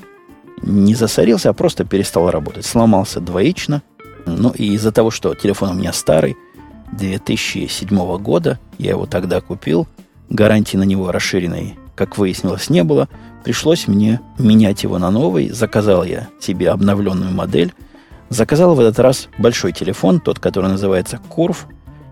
[0.61, 2.65] не засорился, а просто перестал работать.
[2.65, 3.81] Сломался двоично–
[4.25, 6.37] ну и из-за того, что телефон у меня старый,
[6.93, 9.87] 2007 года, я его тогда купил,
[10.29, 13.09] гарантии на него расширенной, как выяснилось, не было,
[13.43, 17.73] пришлось мне менять его на новый, заказал я себе обновленную модель,
[18.29, 21.67] заказал в этот раз большой телефон, тот, который называется Курв,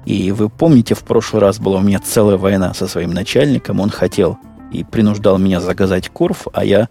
[0.06, 3.90] и вы помните, в прошлый раз была у меня целая война со своим начальником, он
[3.90, 4.38] хотел
[4.72, 6.90] и принуждал меня заказать Курв, а я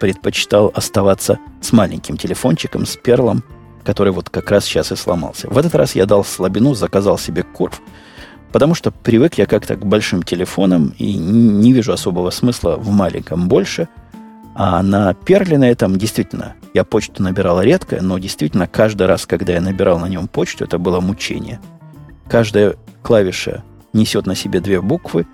[0.00, 3.44] предпочитал оставаться с маленьким телефончиком, с перлом,
[3.84, 5.48] который вот как раз сейчас и сломался.
[5.48, 7.80] В этот раз я дал слабину, заказал себе курв,
[8.52, 13.48] потому что привык я как-то к большим телефонам и не вижу особого смысла в маленьком
[13.48, 13.88] больше.
[14.54, 19.54] А на перле на этом действительно я почту набирал редко, но действительно каждый раз, когда
[19.54, 21.60] я набирал на нем почту, это было мучение.
[22.28, 25.26] Каждая клавиша несет на себе две буквы,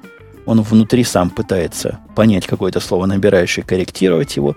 [0.46, 4.56] он внутри сам пытается понять какое-то слово, набираешь и корректировать его.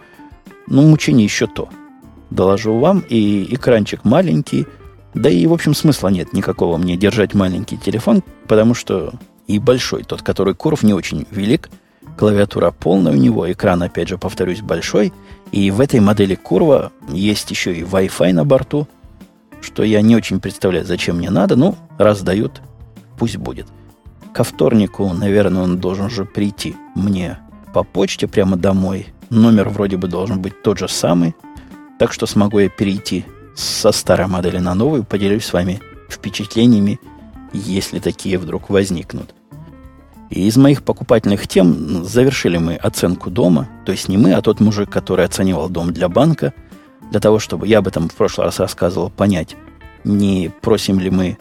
[0.68, 1.70] Ну, мучение еще то–
[2.32, 4.66] доложу вам, и экранчик маленький,
[5.14, 9.14] да и, в общем, смысла нет никакого мне держать маленький телефон, потому что
[9.48, 11.70] и большой, тот, который Куров, не очень велик,
[12.18, 15.14] клавиатура полная у него, экран, опять же, повторюсь, большой,
[15.52, 18.88] и в этой модели Курва есть еще и Wi-Fi на борту,
[19.62, 22.62] что я не очень представляю, зачем мне надо, ну, раз дают,
[23.18, 23.68] пусть будет.
[24.34, 27.38] Ко вторнику, наверное, он должен же прийти мне
[27.74, 29.08] по почте прямо домой.
[29.30, 31.36] Номер вроде бы должен быть тот же самый–
[32.02, 37.00] так что смогу я перейти со старой модели на новую, поделюсь с вами впечатлениями,
[37.54, 39.34] если такие вдруг возникнут.
[40.30, 44.62] И из моих покупательных тем завершили мы оценку дома, то есть не мы, а тот
[44.62, 46.54] мужик, который оценивал дом для банка,
[47.12, 49.58] для того, чтобы, я об этом в прошлый раз рассказывал, понять,
[50.06, 51.38] не просим ли мы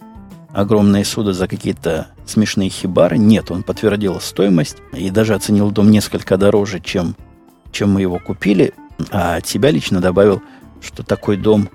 [0.52, 3.18] огромные суды за какие-то смешные хибары.
[3.18, 7.14] Нет, он подтвердил стоимость и даже оценил дом несколько дороже, чем,
[7.70, 8.74] чем мы его купили.
[9.10, 10.42] А от себя лично добавил,
[10.80, 11.68] что такой дом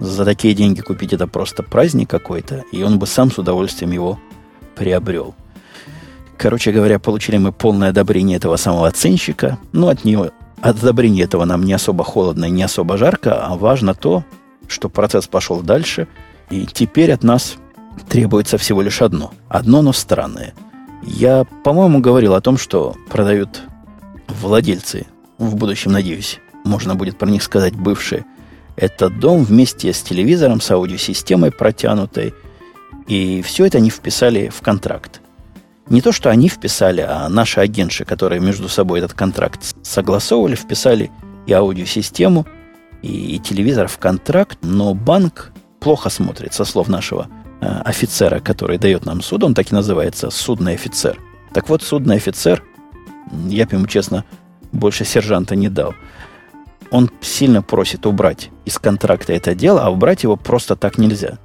[0.00, 4.18] за такие деньги купить это просто праздник какой-то, и он бы сам с удовольствием его
[4.74, 5.34] приобрел.
[6.36, 9.58] Короче говоря, получили мы полное одобрение этого самого оценщика.
[9.72, 10.30] Ну, от него,
[10.60, 14.22] от одобрения этого нам не особо холодно и не особо жарко, а важно то,
[14.68, 16.08] что процесс пошел дальше,
[16.50, 17.56] и теперь от нас
[18.08, 19.32] требуется всего лишь одно.
[19.48, 20.54] Одно, но странное.
[21.02, 23.62] Я, по-моему, говорил о том, что продают
[24.28, 25.06] владельцы,
[25.38, 28.24] в будущем, надеюсь, можно будет про них сказать бывшие,
[28.76, 32.34] это дом вместе с телевизором, с аудиосистемой протянутой.
[33.06, 35.20] И все это они вписали в контракт.
[35.88, 41.10] Не то, что они вписали, а наши агентши, которые между собой этот контракт согласовывали, вписали
[41.46, 42.44] и аудиосистему,
[43.02, 47.28] и, и телевизор в контракт, но банк плохо смотрит, со слов нашего
[47.60, 51.20] э, офицера, который дает нам суд, он так и называется, судный офицер.
[51.52, 52.64] Так вот, судный офицер,
[53.46, 54.24] я бы ему честно
[54.72, 55.94] больше сержанта не дал,
[56.90, 61.38] он сильно просит убрать из контракта это дело, а убрать его просто так нельзя.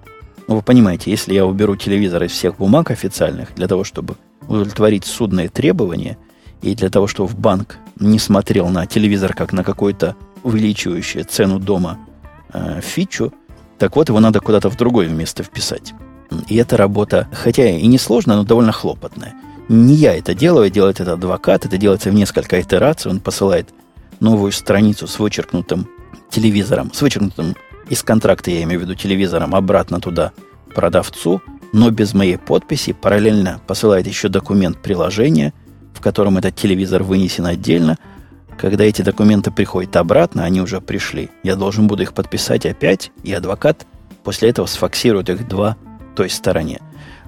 [0.47, 4.15] Ну, вы понимаете, если я уберу телевизор из всех бумаг официальных для того, чтобы
[4.47, 6.17] удовлетворить судные требования
[6.61, 11.59] и для того, чтобы в банк не смотрел на телевизор как на какую-то увеличивающую цену
[11.59, 11.99] дома
[12.53, 13.33] э, фичу,
[13.77, 15.93] так вот его надо куда-то в другое место вписать.
[16.47, 19.33] И эта работа, хотя и не сложная, но довольно хлопотная.
[19.69, 23.69] Не я это делаю, делает это адвокат, это делается в несколько итераций, он посылает
[24.21, 25.89] новую страницу с вычеркнутым
[26.29, 27.57] телевизором, с вычеркнутым
[27.89, 30.31] из контракта, я имею в виду телевизором, обратно туда
[30.73, 31.41] продавцу,
[31.73, 35.53] но без моей подписи, параллельно посылает еще документ приложения,
[35.93, 37.97] в котором этот телевизор вынесен отдельно.
[38.57, 41.29] Когда эти документы приходят обратно, они уже пришли.
[41.43, 43.85] Я должен буду их подписать опять, и адвокат
[44.23, 45.77] после этого сфоксирует их два
[46.15, 46.79] той стороне.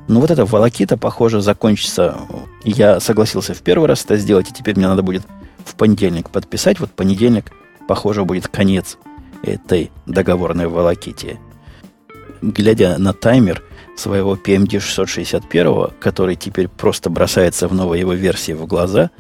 [0.07, 2.17] Но вот эта волокита, похоже, закончится.
[2.63, 5.23] Я согласился в первый раз это сделать, и теперь мне надо будет
[5.65, 6.79] в понедельник подписать.
[6.79, 7.51] Вот понедельник,
[7.87, 8.97] похоже, будет конец
[9.43, 11.39] этой договорной волоките.
[12.41, 13.63] Глядя на таймер,
[13.95, 19.11] своего PMD 661, который теперь просто бросается в новой его версии в глаза.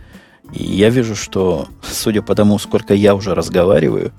[0.51, 4.11] Я вижу, что, судя по тому, сколько я уже разговариваю,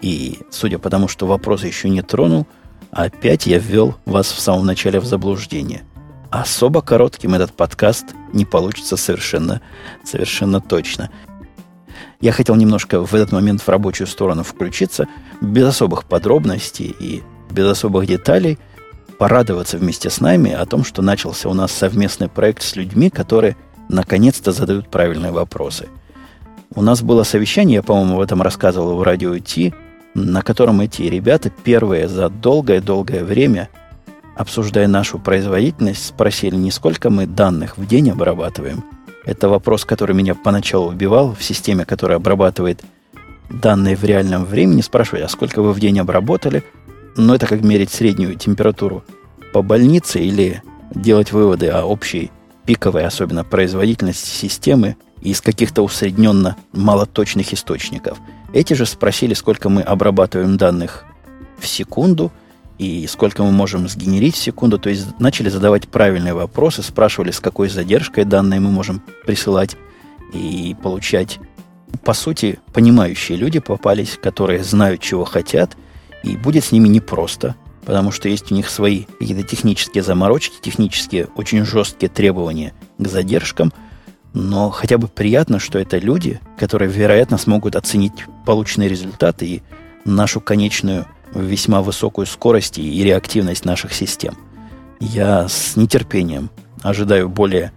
[0.00, 2.46] и судя по тому, что вопросы еще не тронул,
[2.90, 5.82] опять я ввел вас в самом начале в заблуждение.
[6.30, 9.60] Особо коротким этот подкаст не получится совершенно,
[10.02, 11.10] совершенно точно.
[12.20, 15.08] Я хотел немножко в этот момент в рабочую сторону включиться,
[15.40, 18.58] без особых подробностей и без особых деталей–
[19.22, 23.56] порадоваться вместе с нами о том, что начался у нас совместный проект с людьми, которые
[23.88, 25.88] наконец-то задают правильные вопросы.
[26.74, 29.74] У нас было совещание, я, по-моему, в этом рассказывал в радио Ти,
[30.14, 33.68] на котором эти ребята первые за долгое-долгое время,
[34.36, 38.82] обсуждая нашу производительность, спросили, не сколько мы данных в день обрабатываем.
[39.24, 42.82] Это вопрос, который меня поначалу убивал в системе, которая обрабатывает
[43.50, 44.80] данные в реальном времени.
[44.80, 46.64] Спрашивали, а сколько вы в день обработали–
[47.16, 49.04] но это как мерить среднюю температуру
[49.52, 50.62] по больнице или
[50.94, 52.30] делать выводы о общей
[52.64, 58.18] пиковой, особенно производительности системы из каких-то усредненно малоточных источников.
[58.52, 61.04] Эти же спросили, сколько мы обрабатываем данных
[61.58, 62.32] в секунду
[62.82, 64.78] и сколько мы можем сгенерить в секунду.
[64.78, 69.76] То есть начали задавать правильные вопросы, спрашивали, с какой задержкой данные мы можем присылать
[70.32, 71.38] и получать.
[72.04, 75.76] По сути, понимающие люди попались, которые знают, чего хотят–
[76.22, 81.26] и будет с ними непросто, потому что есть у них свои какие-то технические заморочки, технические
[81.36, 83.72] очень жесткие требования к задержкам,
[84.32, 89.62] но хотя бы приятно, что это люди, которые, вероятно, смогут оценить полученные результаты и
[90.04, 94.36] нашу конечную весьма высокую скорость и реактивность наших систем.
[95.00, 96.50] Я с нетерпением
[96.82, 97.72] ожидаю более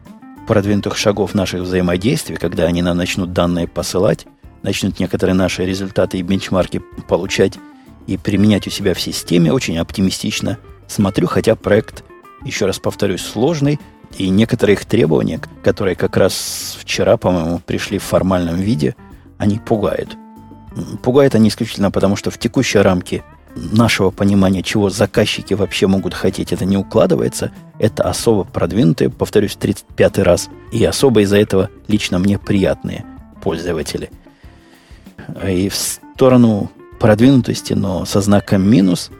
[0.47, 4.27] продвинутых шагов наших взаимодействий, когда они нам начнут данные посылать,
[4.61, 7.57] начнут некоторые наши результаты и бенчмарки получать
[8.07, 12.03] и применять у себя в системе очень оптимистично смотрю, хотя проект,
[12.43, 13.79] еще раз повторюсь, сложный,
[14.17, 18.95] и некоторые их требования, которые как раз вчера, по-моему, пришли в формальном виде,
[19.37, 20.15] они пугают.
[21.03, 23.23] Пугают они исключительно потому, что в текущей рамке
[23.55, 27.51] нашего понимания, чего заказчики вообще могут хотеть, это не укладывается.
[27.79, 33.05] Это особо продвинутые, повторюсь, 35 раз, и особо из-за этого лично мне приятные
[33.41, 34.11] пользователи.
[35.45, 39.11] И в сторону продвинутости, но со знаком минус.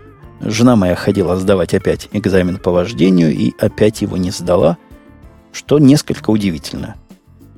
[0.42, 4.78] Жена моя ходила сдавать опять экзамен по вождению и опять его не сдала,
[5.52, 6.96] что несколько удивительно.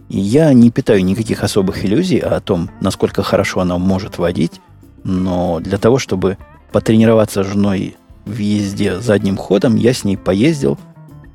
[0.09, 4.61] И я не питаю никаких особых иллюзий о том, насколько хорошо она может водить,
[5.03, 6.37] но для того, чтобы
[6.71, 7.95] потренироваться с женой
[8.25, 10.77] в езде задним ходом, я с ней поездил,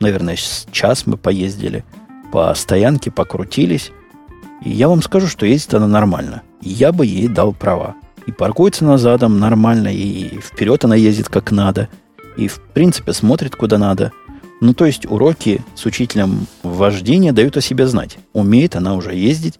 [0.00, 0.36] наверное,
[0.70, 1.84] час мы поездили,
[2.32, 3.92] по стоянке покрутились,
[4.64, 6.42] и я вам скажу, что ездит она нормально.
[6.60, 7.94] Я бы ей дал права
[8.26, 11.88] и паркуется на задом нормально, и вперед она ездит как надо,
[12.36, 14.12] и в принципе смотрит куда надо.
[14.60, 18.18] Ну, то есть уроки с учителем вождения дают о себе знать.
[18.32, 19.58] Умеет она уже ездить,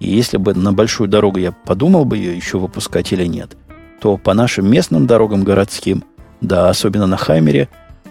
[0.00, 3.56] и если бы на большую дорогу я подумал бы ее еще выпускать или нет,
[4.00, 6.04] то по нашим местным дорогам городским,
[6.40, 7.68] да, особенно на Хаймере,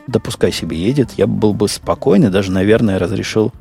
[0.07, 0.19] да
[0.51, 3.51] себе едет, я был бы спокойный, даже, наверное, разрешил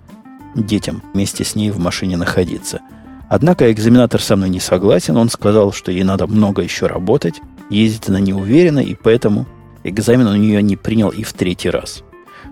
[0.55, 2.81] детям вместе с ней в машине находиться.
[3.29, 5.17] Однако экзаменатор со мной не согласен.
[5.17, 9.47] Он сказал, что ей надо много еще работать, ездить она не уверена, и поэтому
[9.85, 12.03] экзамен у нее не принял и в третий раз.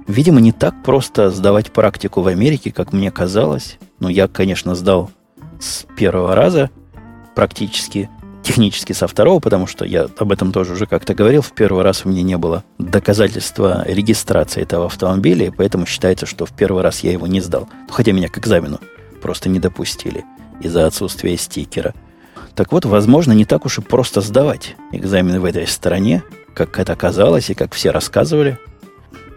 [0.07, 3.79] Видимо, не так просто сдавать практику в Америке, как мне казалось.
[3.99, 5.11] Но я, конечно, сдал
[5.59, 6.70] с первого раза
[7.35, 8.11] практически,
[8.47, 11.42] технически со второго, потому что я об этом тоже уже как-то говорил.
[11.42, 16.47] В первый раз у меня не было доказательства регистрации этого автомобиля, и поэтому считается, что
[16.47, 17.68] в первый раз я его не сдал.
[17.90, 18.78] Хотя меня к экзамену
[19.20, 20.24] просто не допустили
[20.61, 21.92] из-за отсутствия стикера.
[22.55, 26.22] Так вот, возможно, не так уж и просто сдавать экзамены в этой стране,
[26.55, 28.61] как это казалось и как все рассказывали.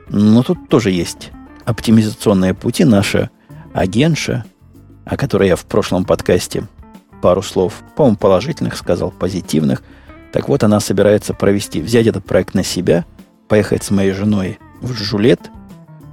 [0.10, 1.32] Но тут тоже есть
[1.66, 2.86] оптимизационные пути.
[2.86, 3.32] Наша
[3.74, 4.46] агентша,
[5.04, 6.68] о которой я в прошлом подкасте
[7.22, 9.84] пару слов, по-моему, положительных сказал, позитивных.
[10.32, 13.06] Так вот, она собирается провести, взять этот проект на себя,
[13.48, 15.50] поехать с моей женой в Жулет.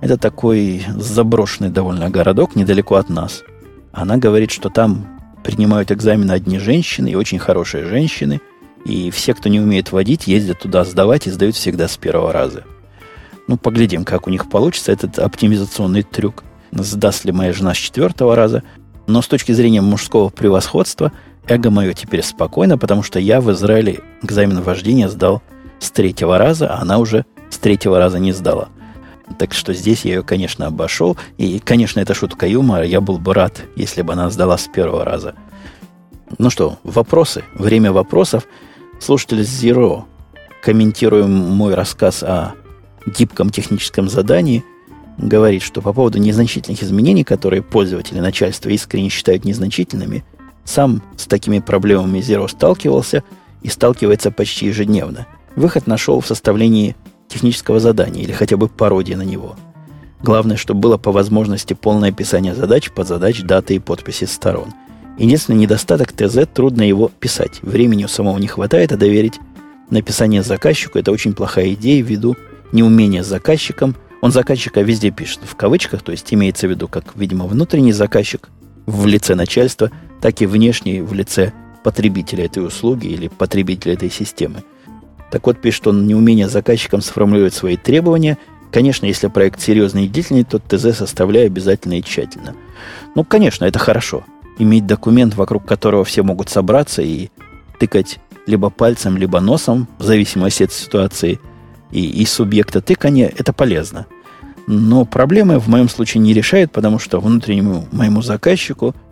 [0.01, 3.43] Это такой заброшенный довольно городок недалеко от нас–
[3.97, 5.07] она говорит, что там
[5.43, 8.43] принимают экзамены одни женщины, и очень хорошие женщины,
[8.85, 12.65] и все, кто не умеет водить, ездят туда сдавать и сдают всегда с первого раза.
[13.49, 16.45] Ну, поглядим, как у них получится этот оптимизационный трюк.
[16.73, 18.65] Сдаст ли моя жена с четвертого раза.
[19.07, 21.13] Но с точки зрения мужского превосходства,
[21.47, 25.43] эго мое теперь спокойно, потому что я в Израиле экзамен вождения сдал
[25.79, 28.69] с третьего раза, а она уже с третьего раза не сдала.
[29.39, 31.17] Так что здесь я ее, конечно, обошел.
[31.37, 32.85] И, конечно, это шутка юмора.
[32.85, 35.35] Я был бы рад, если бы она сдала с первого раза.
[36.39, 37.45] Ну что, вопросы?
[37.55, 38.47] Время вопросов.
[39.01, 40.05] Слушатель Zero,
[40.63, 42.55] комментируя мой рассказ о
[43.07, 44.65] гибком техническом задании,
[45.19, 50.25] говорит, что по поводу незначительных изменений, которые пользователи начальства искренне считают незначительными,
[50.65, 53.23] сам с такими проблемами Zero сталкивался
[53.63, 55.27] и сталкивается почти ежедневно.
[55.55, 56.97] Выход нашел в составлении
[57.29, 59.57] технического задания или хотя бы пародии на него.
[60.23, 64.73] Главное, чтобы было по возможности полное описание задач, подзадач, даты и подписи сторон.
[65.19, 67.61] Единственный недостаток ТЗ– трудно его писать.
[67.63, 69.41] Времени у самого не хватает, а доверить
[69.91, 72.37] написание заказчику– это очень плохая идея ввиду
[72.73, 73.97] неумения заказчиком.
[74.23, 78.49] Он заказчика везде пишет в кавычках, то есть имеется в виду как, видимо, внутренний заказчик
[78.87, 79.91] в лице начальства,
[80.21, 81.53] так и внешний в лице
[81.85, 84.65] потребителя этой услуги или потребителя этой системы–
[85.31, 88.39] так вот, пишет он, неумение заказчикам сформулировать свои требования.
[88.71, 92.55] Конечно, если проект серьезный и длительный, то ТЗ составляю обязательно и тщательно.
[93.15, 94.25] Ну, конечно, это хорошо.
[94.59, 97.29] Иметь документ, вокруг которого все могут собраться и
[97.79, 101.41] тыкать либо пальцем, либо носом, в зависимости от ситуации
[101.91, 104.07] и, и субъекта тыкания, это полезно.
[104.67, 108.95] Но проблемы в моем случае не решает, потому что внутреннему моему заказчику–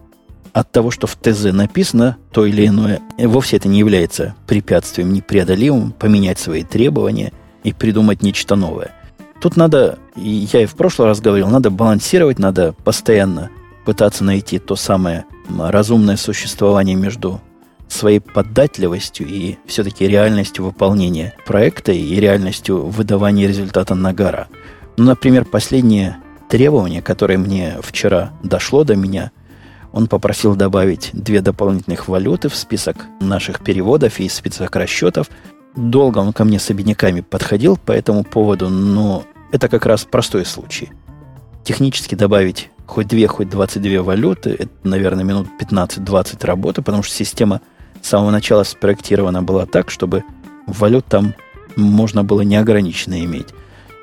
[0.55, 5.91] от того, что в ТЗ написано то или иное, вовсе это не является препятствием непреодолимым
[5.91, 7.33] поменять свои требования
[7.64, 8.93] и придумать нечто новое.
[9.41, 13.51] Тут надо, и я и в прошлый раз говорил, надо балансировать, надо постоянно
[13.85, 15.25] пытаться найти то самое
[15.59, 17.41] разумное существование между
[17.89, 24.49] своей податливостью и все-таки реальностью выполнения проекта и реальностью выдавания результата на гора.
[24.97, 26.18] Ну, например, последнее
[26.49, 29.30] требование, которое мне вчера дошло до меня–
[29.95, 35.30] он попросил добавить две дополнительных валюты в список наших переводов и список расчетов.
[35.76, 39.22] Долго он ко мне с обедняками подходил по этому поводу, но
[39.53, 40.91] это как раз простой случай.
[41.62, 47.61] Технически добавить хоть две, хоть 22 валюты, это, наверное, минут 15-20 работы, потому что система
[48.05, 50.25] с самого начала спроектирована была так, чтобы
[50.67, 51.35] валют там
[51.75, 53.49] можно было неограниченно иметь.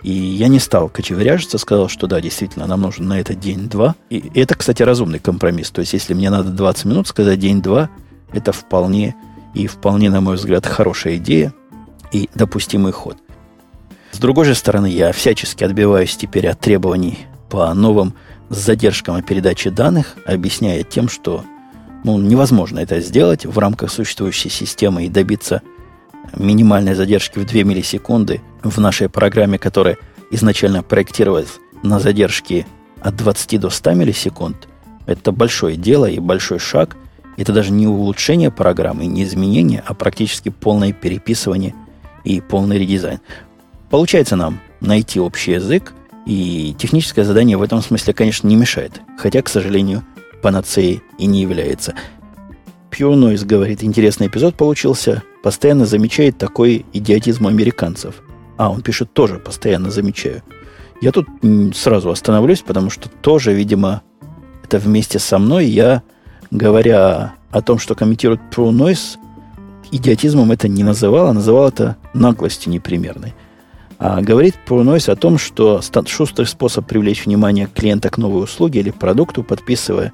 [0.02, 3.94] И я не стал кочевряжиться, сказал, что да, действительно, нам нужен на это день-два.
[4.10, 5.70] И это, кстати, разумный компромисс.
[5.70, 7.92] То есть, если мне надо 20 минут сказать день-два,
[8.34, 9.16] это вполне
[9.54, 11.54] и вполне, на мой взгляд, хорошая идея
[12.12, 13.18] и допустимый ход.
[14.12, 17.20] С другой же стороны, я всячески отбиваюсь теперь от требований
[17.52, 18.16] по новым
[18.50, 21.44] задержкам о передаче данных, объясняя тем, что
[22.04, 25.62] ну, невозможно это сделать в рамках существующей системы и добиться
[26.36, 29.98] минимальной задержки в 2 миллисекунды в нашей программе, которая
[30.32, 32.66] изначально проектировалась на задержке
[33.02, 34.68] от 20 до 100 миллисекунд,
[35.06, 36.96] это большое дело и большой шаг.
[37.38, 41.74] Это даже не улучшение программы, не изменение, а практически полное переписывание
[42.24, 43.20] и полный редизайн.
[43.90, 45.94] Получается нам найти общий язык,
[46.26, 49.02] и техническое задание в этом смысле, конечно, не мешает.
[49.18, 50.04] Хотя, к сожалению,
[50.42, 51.96] панацеей и не является.
[52.92, 58.22] Pure Noise говорит, интересный эпизод получился постоянно замечает такой идиотизм американцев.
[58.58, 60.44] А, он пишет, тоже постоянно замечаю.
[61.02, 61.28] Я тут
[61.74, 64.04] сразу остановлюсь, потому что тоже, видимо,
[64.64, 66.04] это вместе со мной я,
[66.52, 69.18] говоря о том, что комментирует Pro Noise,
[69.92, 73.34] идиотизмом это не называл, а называл это наглостью непримерной.
[73.98, 78.82] А говорит Pro Noise о том, что шустрый способ привлечь внимание клиента к новой услуге
[78.82, 80.14] или продукту, подписывая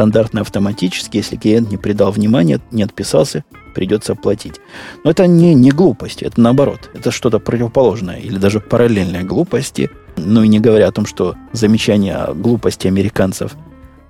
[0.00, 3.44] стандартно автоматически, если клиент не придал внимания, не отписался,
[3.74, 4.54] придется оплатить.
[5.04, 6.88] Но это не, не глупость, это наоборот.
[6.94, 9.90] Это что-то противоположное или даже параллельное глупости.
[10.16, 13.56] Ну и не говоря о том, что замечание о глупости американцев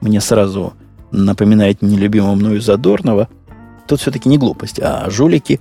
[0.01, 0.75] мне сразу
[1.11, 3.29] напоминает нелюбимого мною Задорнова.
[3.89, 5.59] Тут все-таки не глупость, а жулики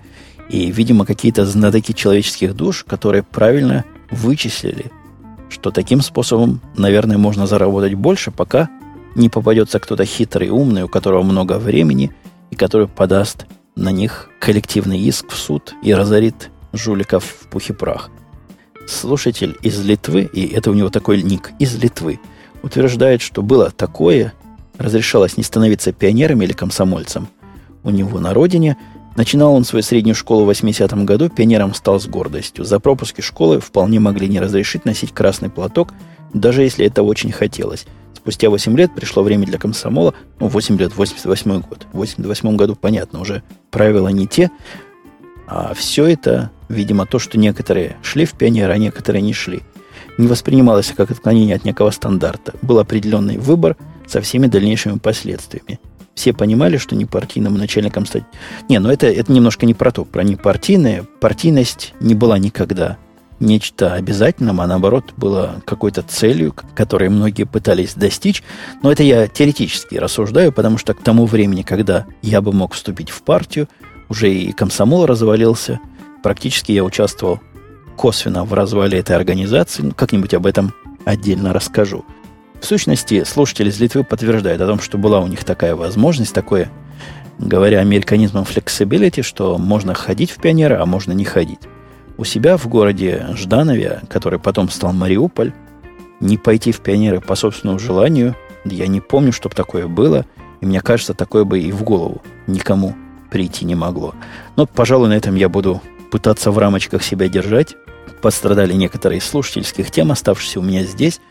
[0.48, 4.92] и, видимо, какие-то знатоки человеческих душ, которые правильно вычислили,
[5.50, 8.70] что таким способом, наверное, можно заработать больше, пока
[9.16, 12.12] не попадется кто-то хитрый, умный, у которого много времени,
[12.52, 13.46] и который подаст
[13.76, 18.10] на них коллективный иск в суд и разорит жуликов в пух и прах.
[18.88, 22.20] Слушатель из Литвы, и это у него такой ник, из Литвы,
[22.64, 24.34] утверждает, что было такое,
[24.78, 27.28] разрешалось не становиться пионером или комсомольцем.
[27.84, 28.78] У него на родине
[29.16, 32.66] начинал он свою среднюю школу в 80-м году, пионером стал с гордостью.
[32.66, 35.94] За пропуски школы вполне могли не разрешить носить красный платок,
[36.34, 37.86] даже если это очень хотелось–
[38.16, 40.14] Спустя 8 лет пришло время для комсомола.
[40.40, 41.88] Ну, 8 лет, 88 год.
[41.94, 44.52] В 88 году, понятно, уже правила не те.
[45.48, 49.62] А все это, видимо, то, что некоторые шли в пионеры, а некоторые не шли,
[50.18, 52.54] не воспринималось как отклонение от некого стандарта.
[52.62, 55.80] Был определенный выбор со всеми дальнейшими последствиями.
[56.14, 58.24] Все понимали, что не партийным начальником стать...
[58.68, 61.06] Не, ну это, это немножко не про то, про непартийное.
[61.22, 62.98] Партийность не была никогда
[63.40, 68.44] нечто обязательным, а наоборот было какой-то целью, которой многие пытались достичь.
[68.84, 73.10] Но это я теоретически рассуждаю, потому что к тому времени, когда я бы мог вступить
[73.10, 73.68] в партию,
[74.10, 75.80] уже и комсомол развалился.
[76.24, 77.40] Практически я участвовал
[77.96, 79.84] косвенно в развале этой организации.
[79.84, 80.74] Ну, как-нибудь об этом
[81.06, 82.06] отдельно расскажу.
[82.60, 86.70] В сущности, слушатели из Литвы подтверждают о том, что была у них такая возможность, такое,
[87.38, 91.60] говоря американизмом flexibility, что можно ходить в пионеры, а можно не ходить
[92.20, 95.54] у себя в городе Жданове, который потом стал Мариуполь,
[96.20, 100.26] не пойти в пионеры по собственному желанию, я не помню, чтобы такое было,
[100.60, 102.94] и мне кажется, такое бы и в голову никому
[103.32, 104.16] прийти не могло.
[104.58, 107.78] Но, пожалуй, на этом я буду пытаться в рамочках себя держать.
[108.22, 111.22] Пострадали некоторые из слушательских тем, оставшиеся у меня здесь,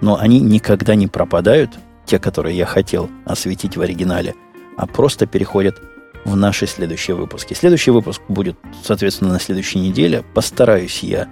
[0.00, 1.72] но они никогда не пропадают,
[2.04, 4.36] те, которые я хотел осветить в оригинале,
[4.76, 5.82] а просто переходят
[6.26, 7.54] в наши следующие выпуски.
[7.54, 10.24] Следующий выпуск будет, соответственно, на следующей неделе.
[10.34, 11.28] Постараюсь я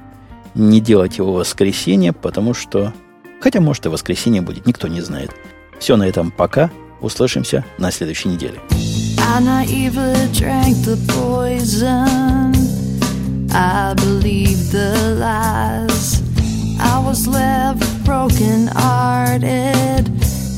[0.54, 2.94] не делать его в воскресенье, потому что...
[3.40, 5.32] Хотя, может, и воскресенье будет, никто не знает.
[5.80, 6.70] Все на этом пока.
[7.00, 8.60] Услышимся на следующей неделе.
[16.80, 20.10] I was left broken hearted.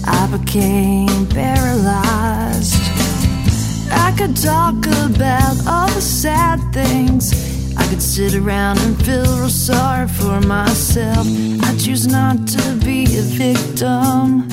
[0.05, 2.75] I became paralyzed.
[3.91, 4.74] I could talk
[5.05, 7.32] about all the sad things.
[7.76, 11.26] I could sit around and feel real sorry for myself.
[11.62, 14.49] I choose not to be a victim.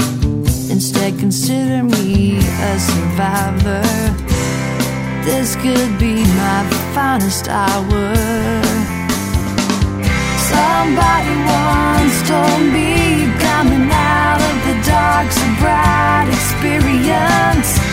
[0.70, 3.84] Instead, consider me a survivor.
[5.24, 6.64] This could be my
[6.94, 8.16] finest hour.
[10.52, 17.93] Somebody once told me coming out of the dark's a bright experience.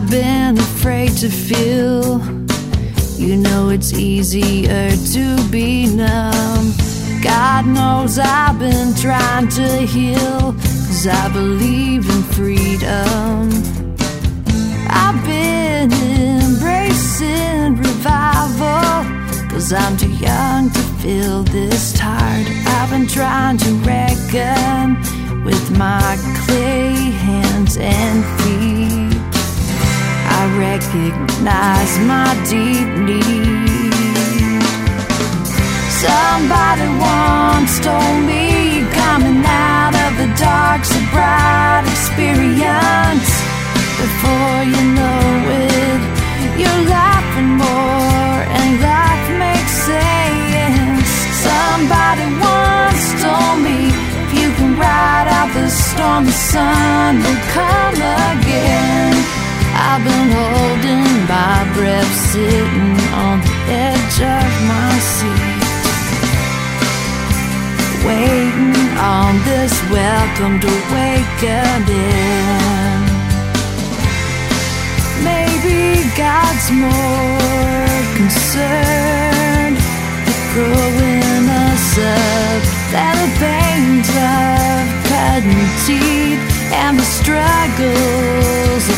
[0.00, 2.20] I've been afraid to feel.
[3.16, 6.72] You know it's easier to be numb.
[7.20, 10.52] God knows I've been trying to heal,
[10.86, 13.50] cause I believe in freedom.
[14.88, 19.02] I've been embracing revival,
[19.50, 22.46] cause I'm too young to feel this tired.
[22.66, 24.94] I've been trying to reckon
[25.44, 29.07] with my clay hands and feet.
[30.58, 34.62] Recognize my deep need.
[36.02, 43.30] Somebody once told me coming out of the dark's a bright experience.
[44.02, 45.22] Before you know
[45.62, 46.00] it,
[46.58, 51.08] you're laughing more and life makes sense.
[51.46, 53.94] Somebody once told me
[54.26, 57.94] if you can ride out the storm, the sun will come
[58.34, 59.37] again.
[59.80, 65.62] I've been holding my breath, sitting on the edge of my seat,
[68.02, 72.18] waiting on this welcome to awakening.
[75.22, 79.78] Maybe God's more concerned
[80.26, 86.42] with growing us up than the pains of cutting teeth
[86.74, 88.97] and the struggles.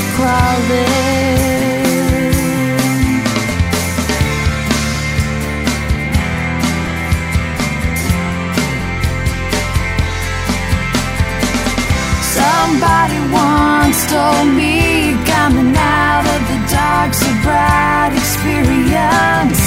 [12.36, 16.58] Somebody once told me coming out of the
[17.42, 19.60] bright experience.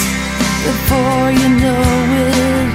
[0.70, 1.84] Before you know
[2.26, 2.70] it,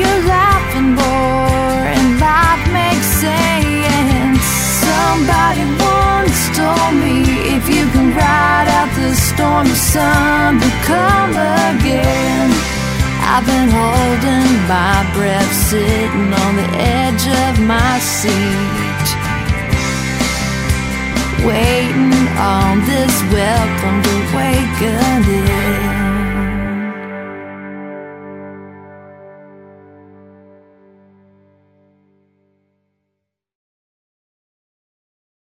[0.00, 4.42] you're laughing more and life makes sense.
[4.86, 5.77] Somebody
[6.58, 7.14] told me
[7.56, 11.34] if you can ride out the storm, the sun will come
[11.70, 12.48] again.
[13.32, 18.78] I've been holding my breath, sitting on the edge of my seat
[21.46, 25.97] waiting on this welcome to awakening.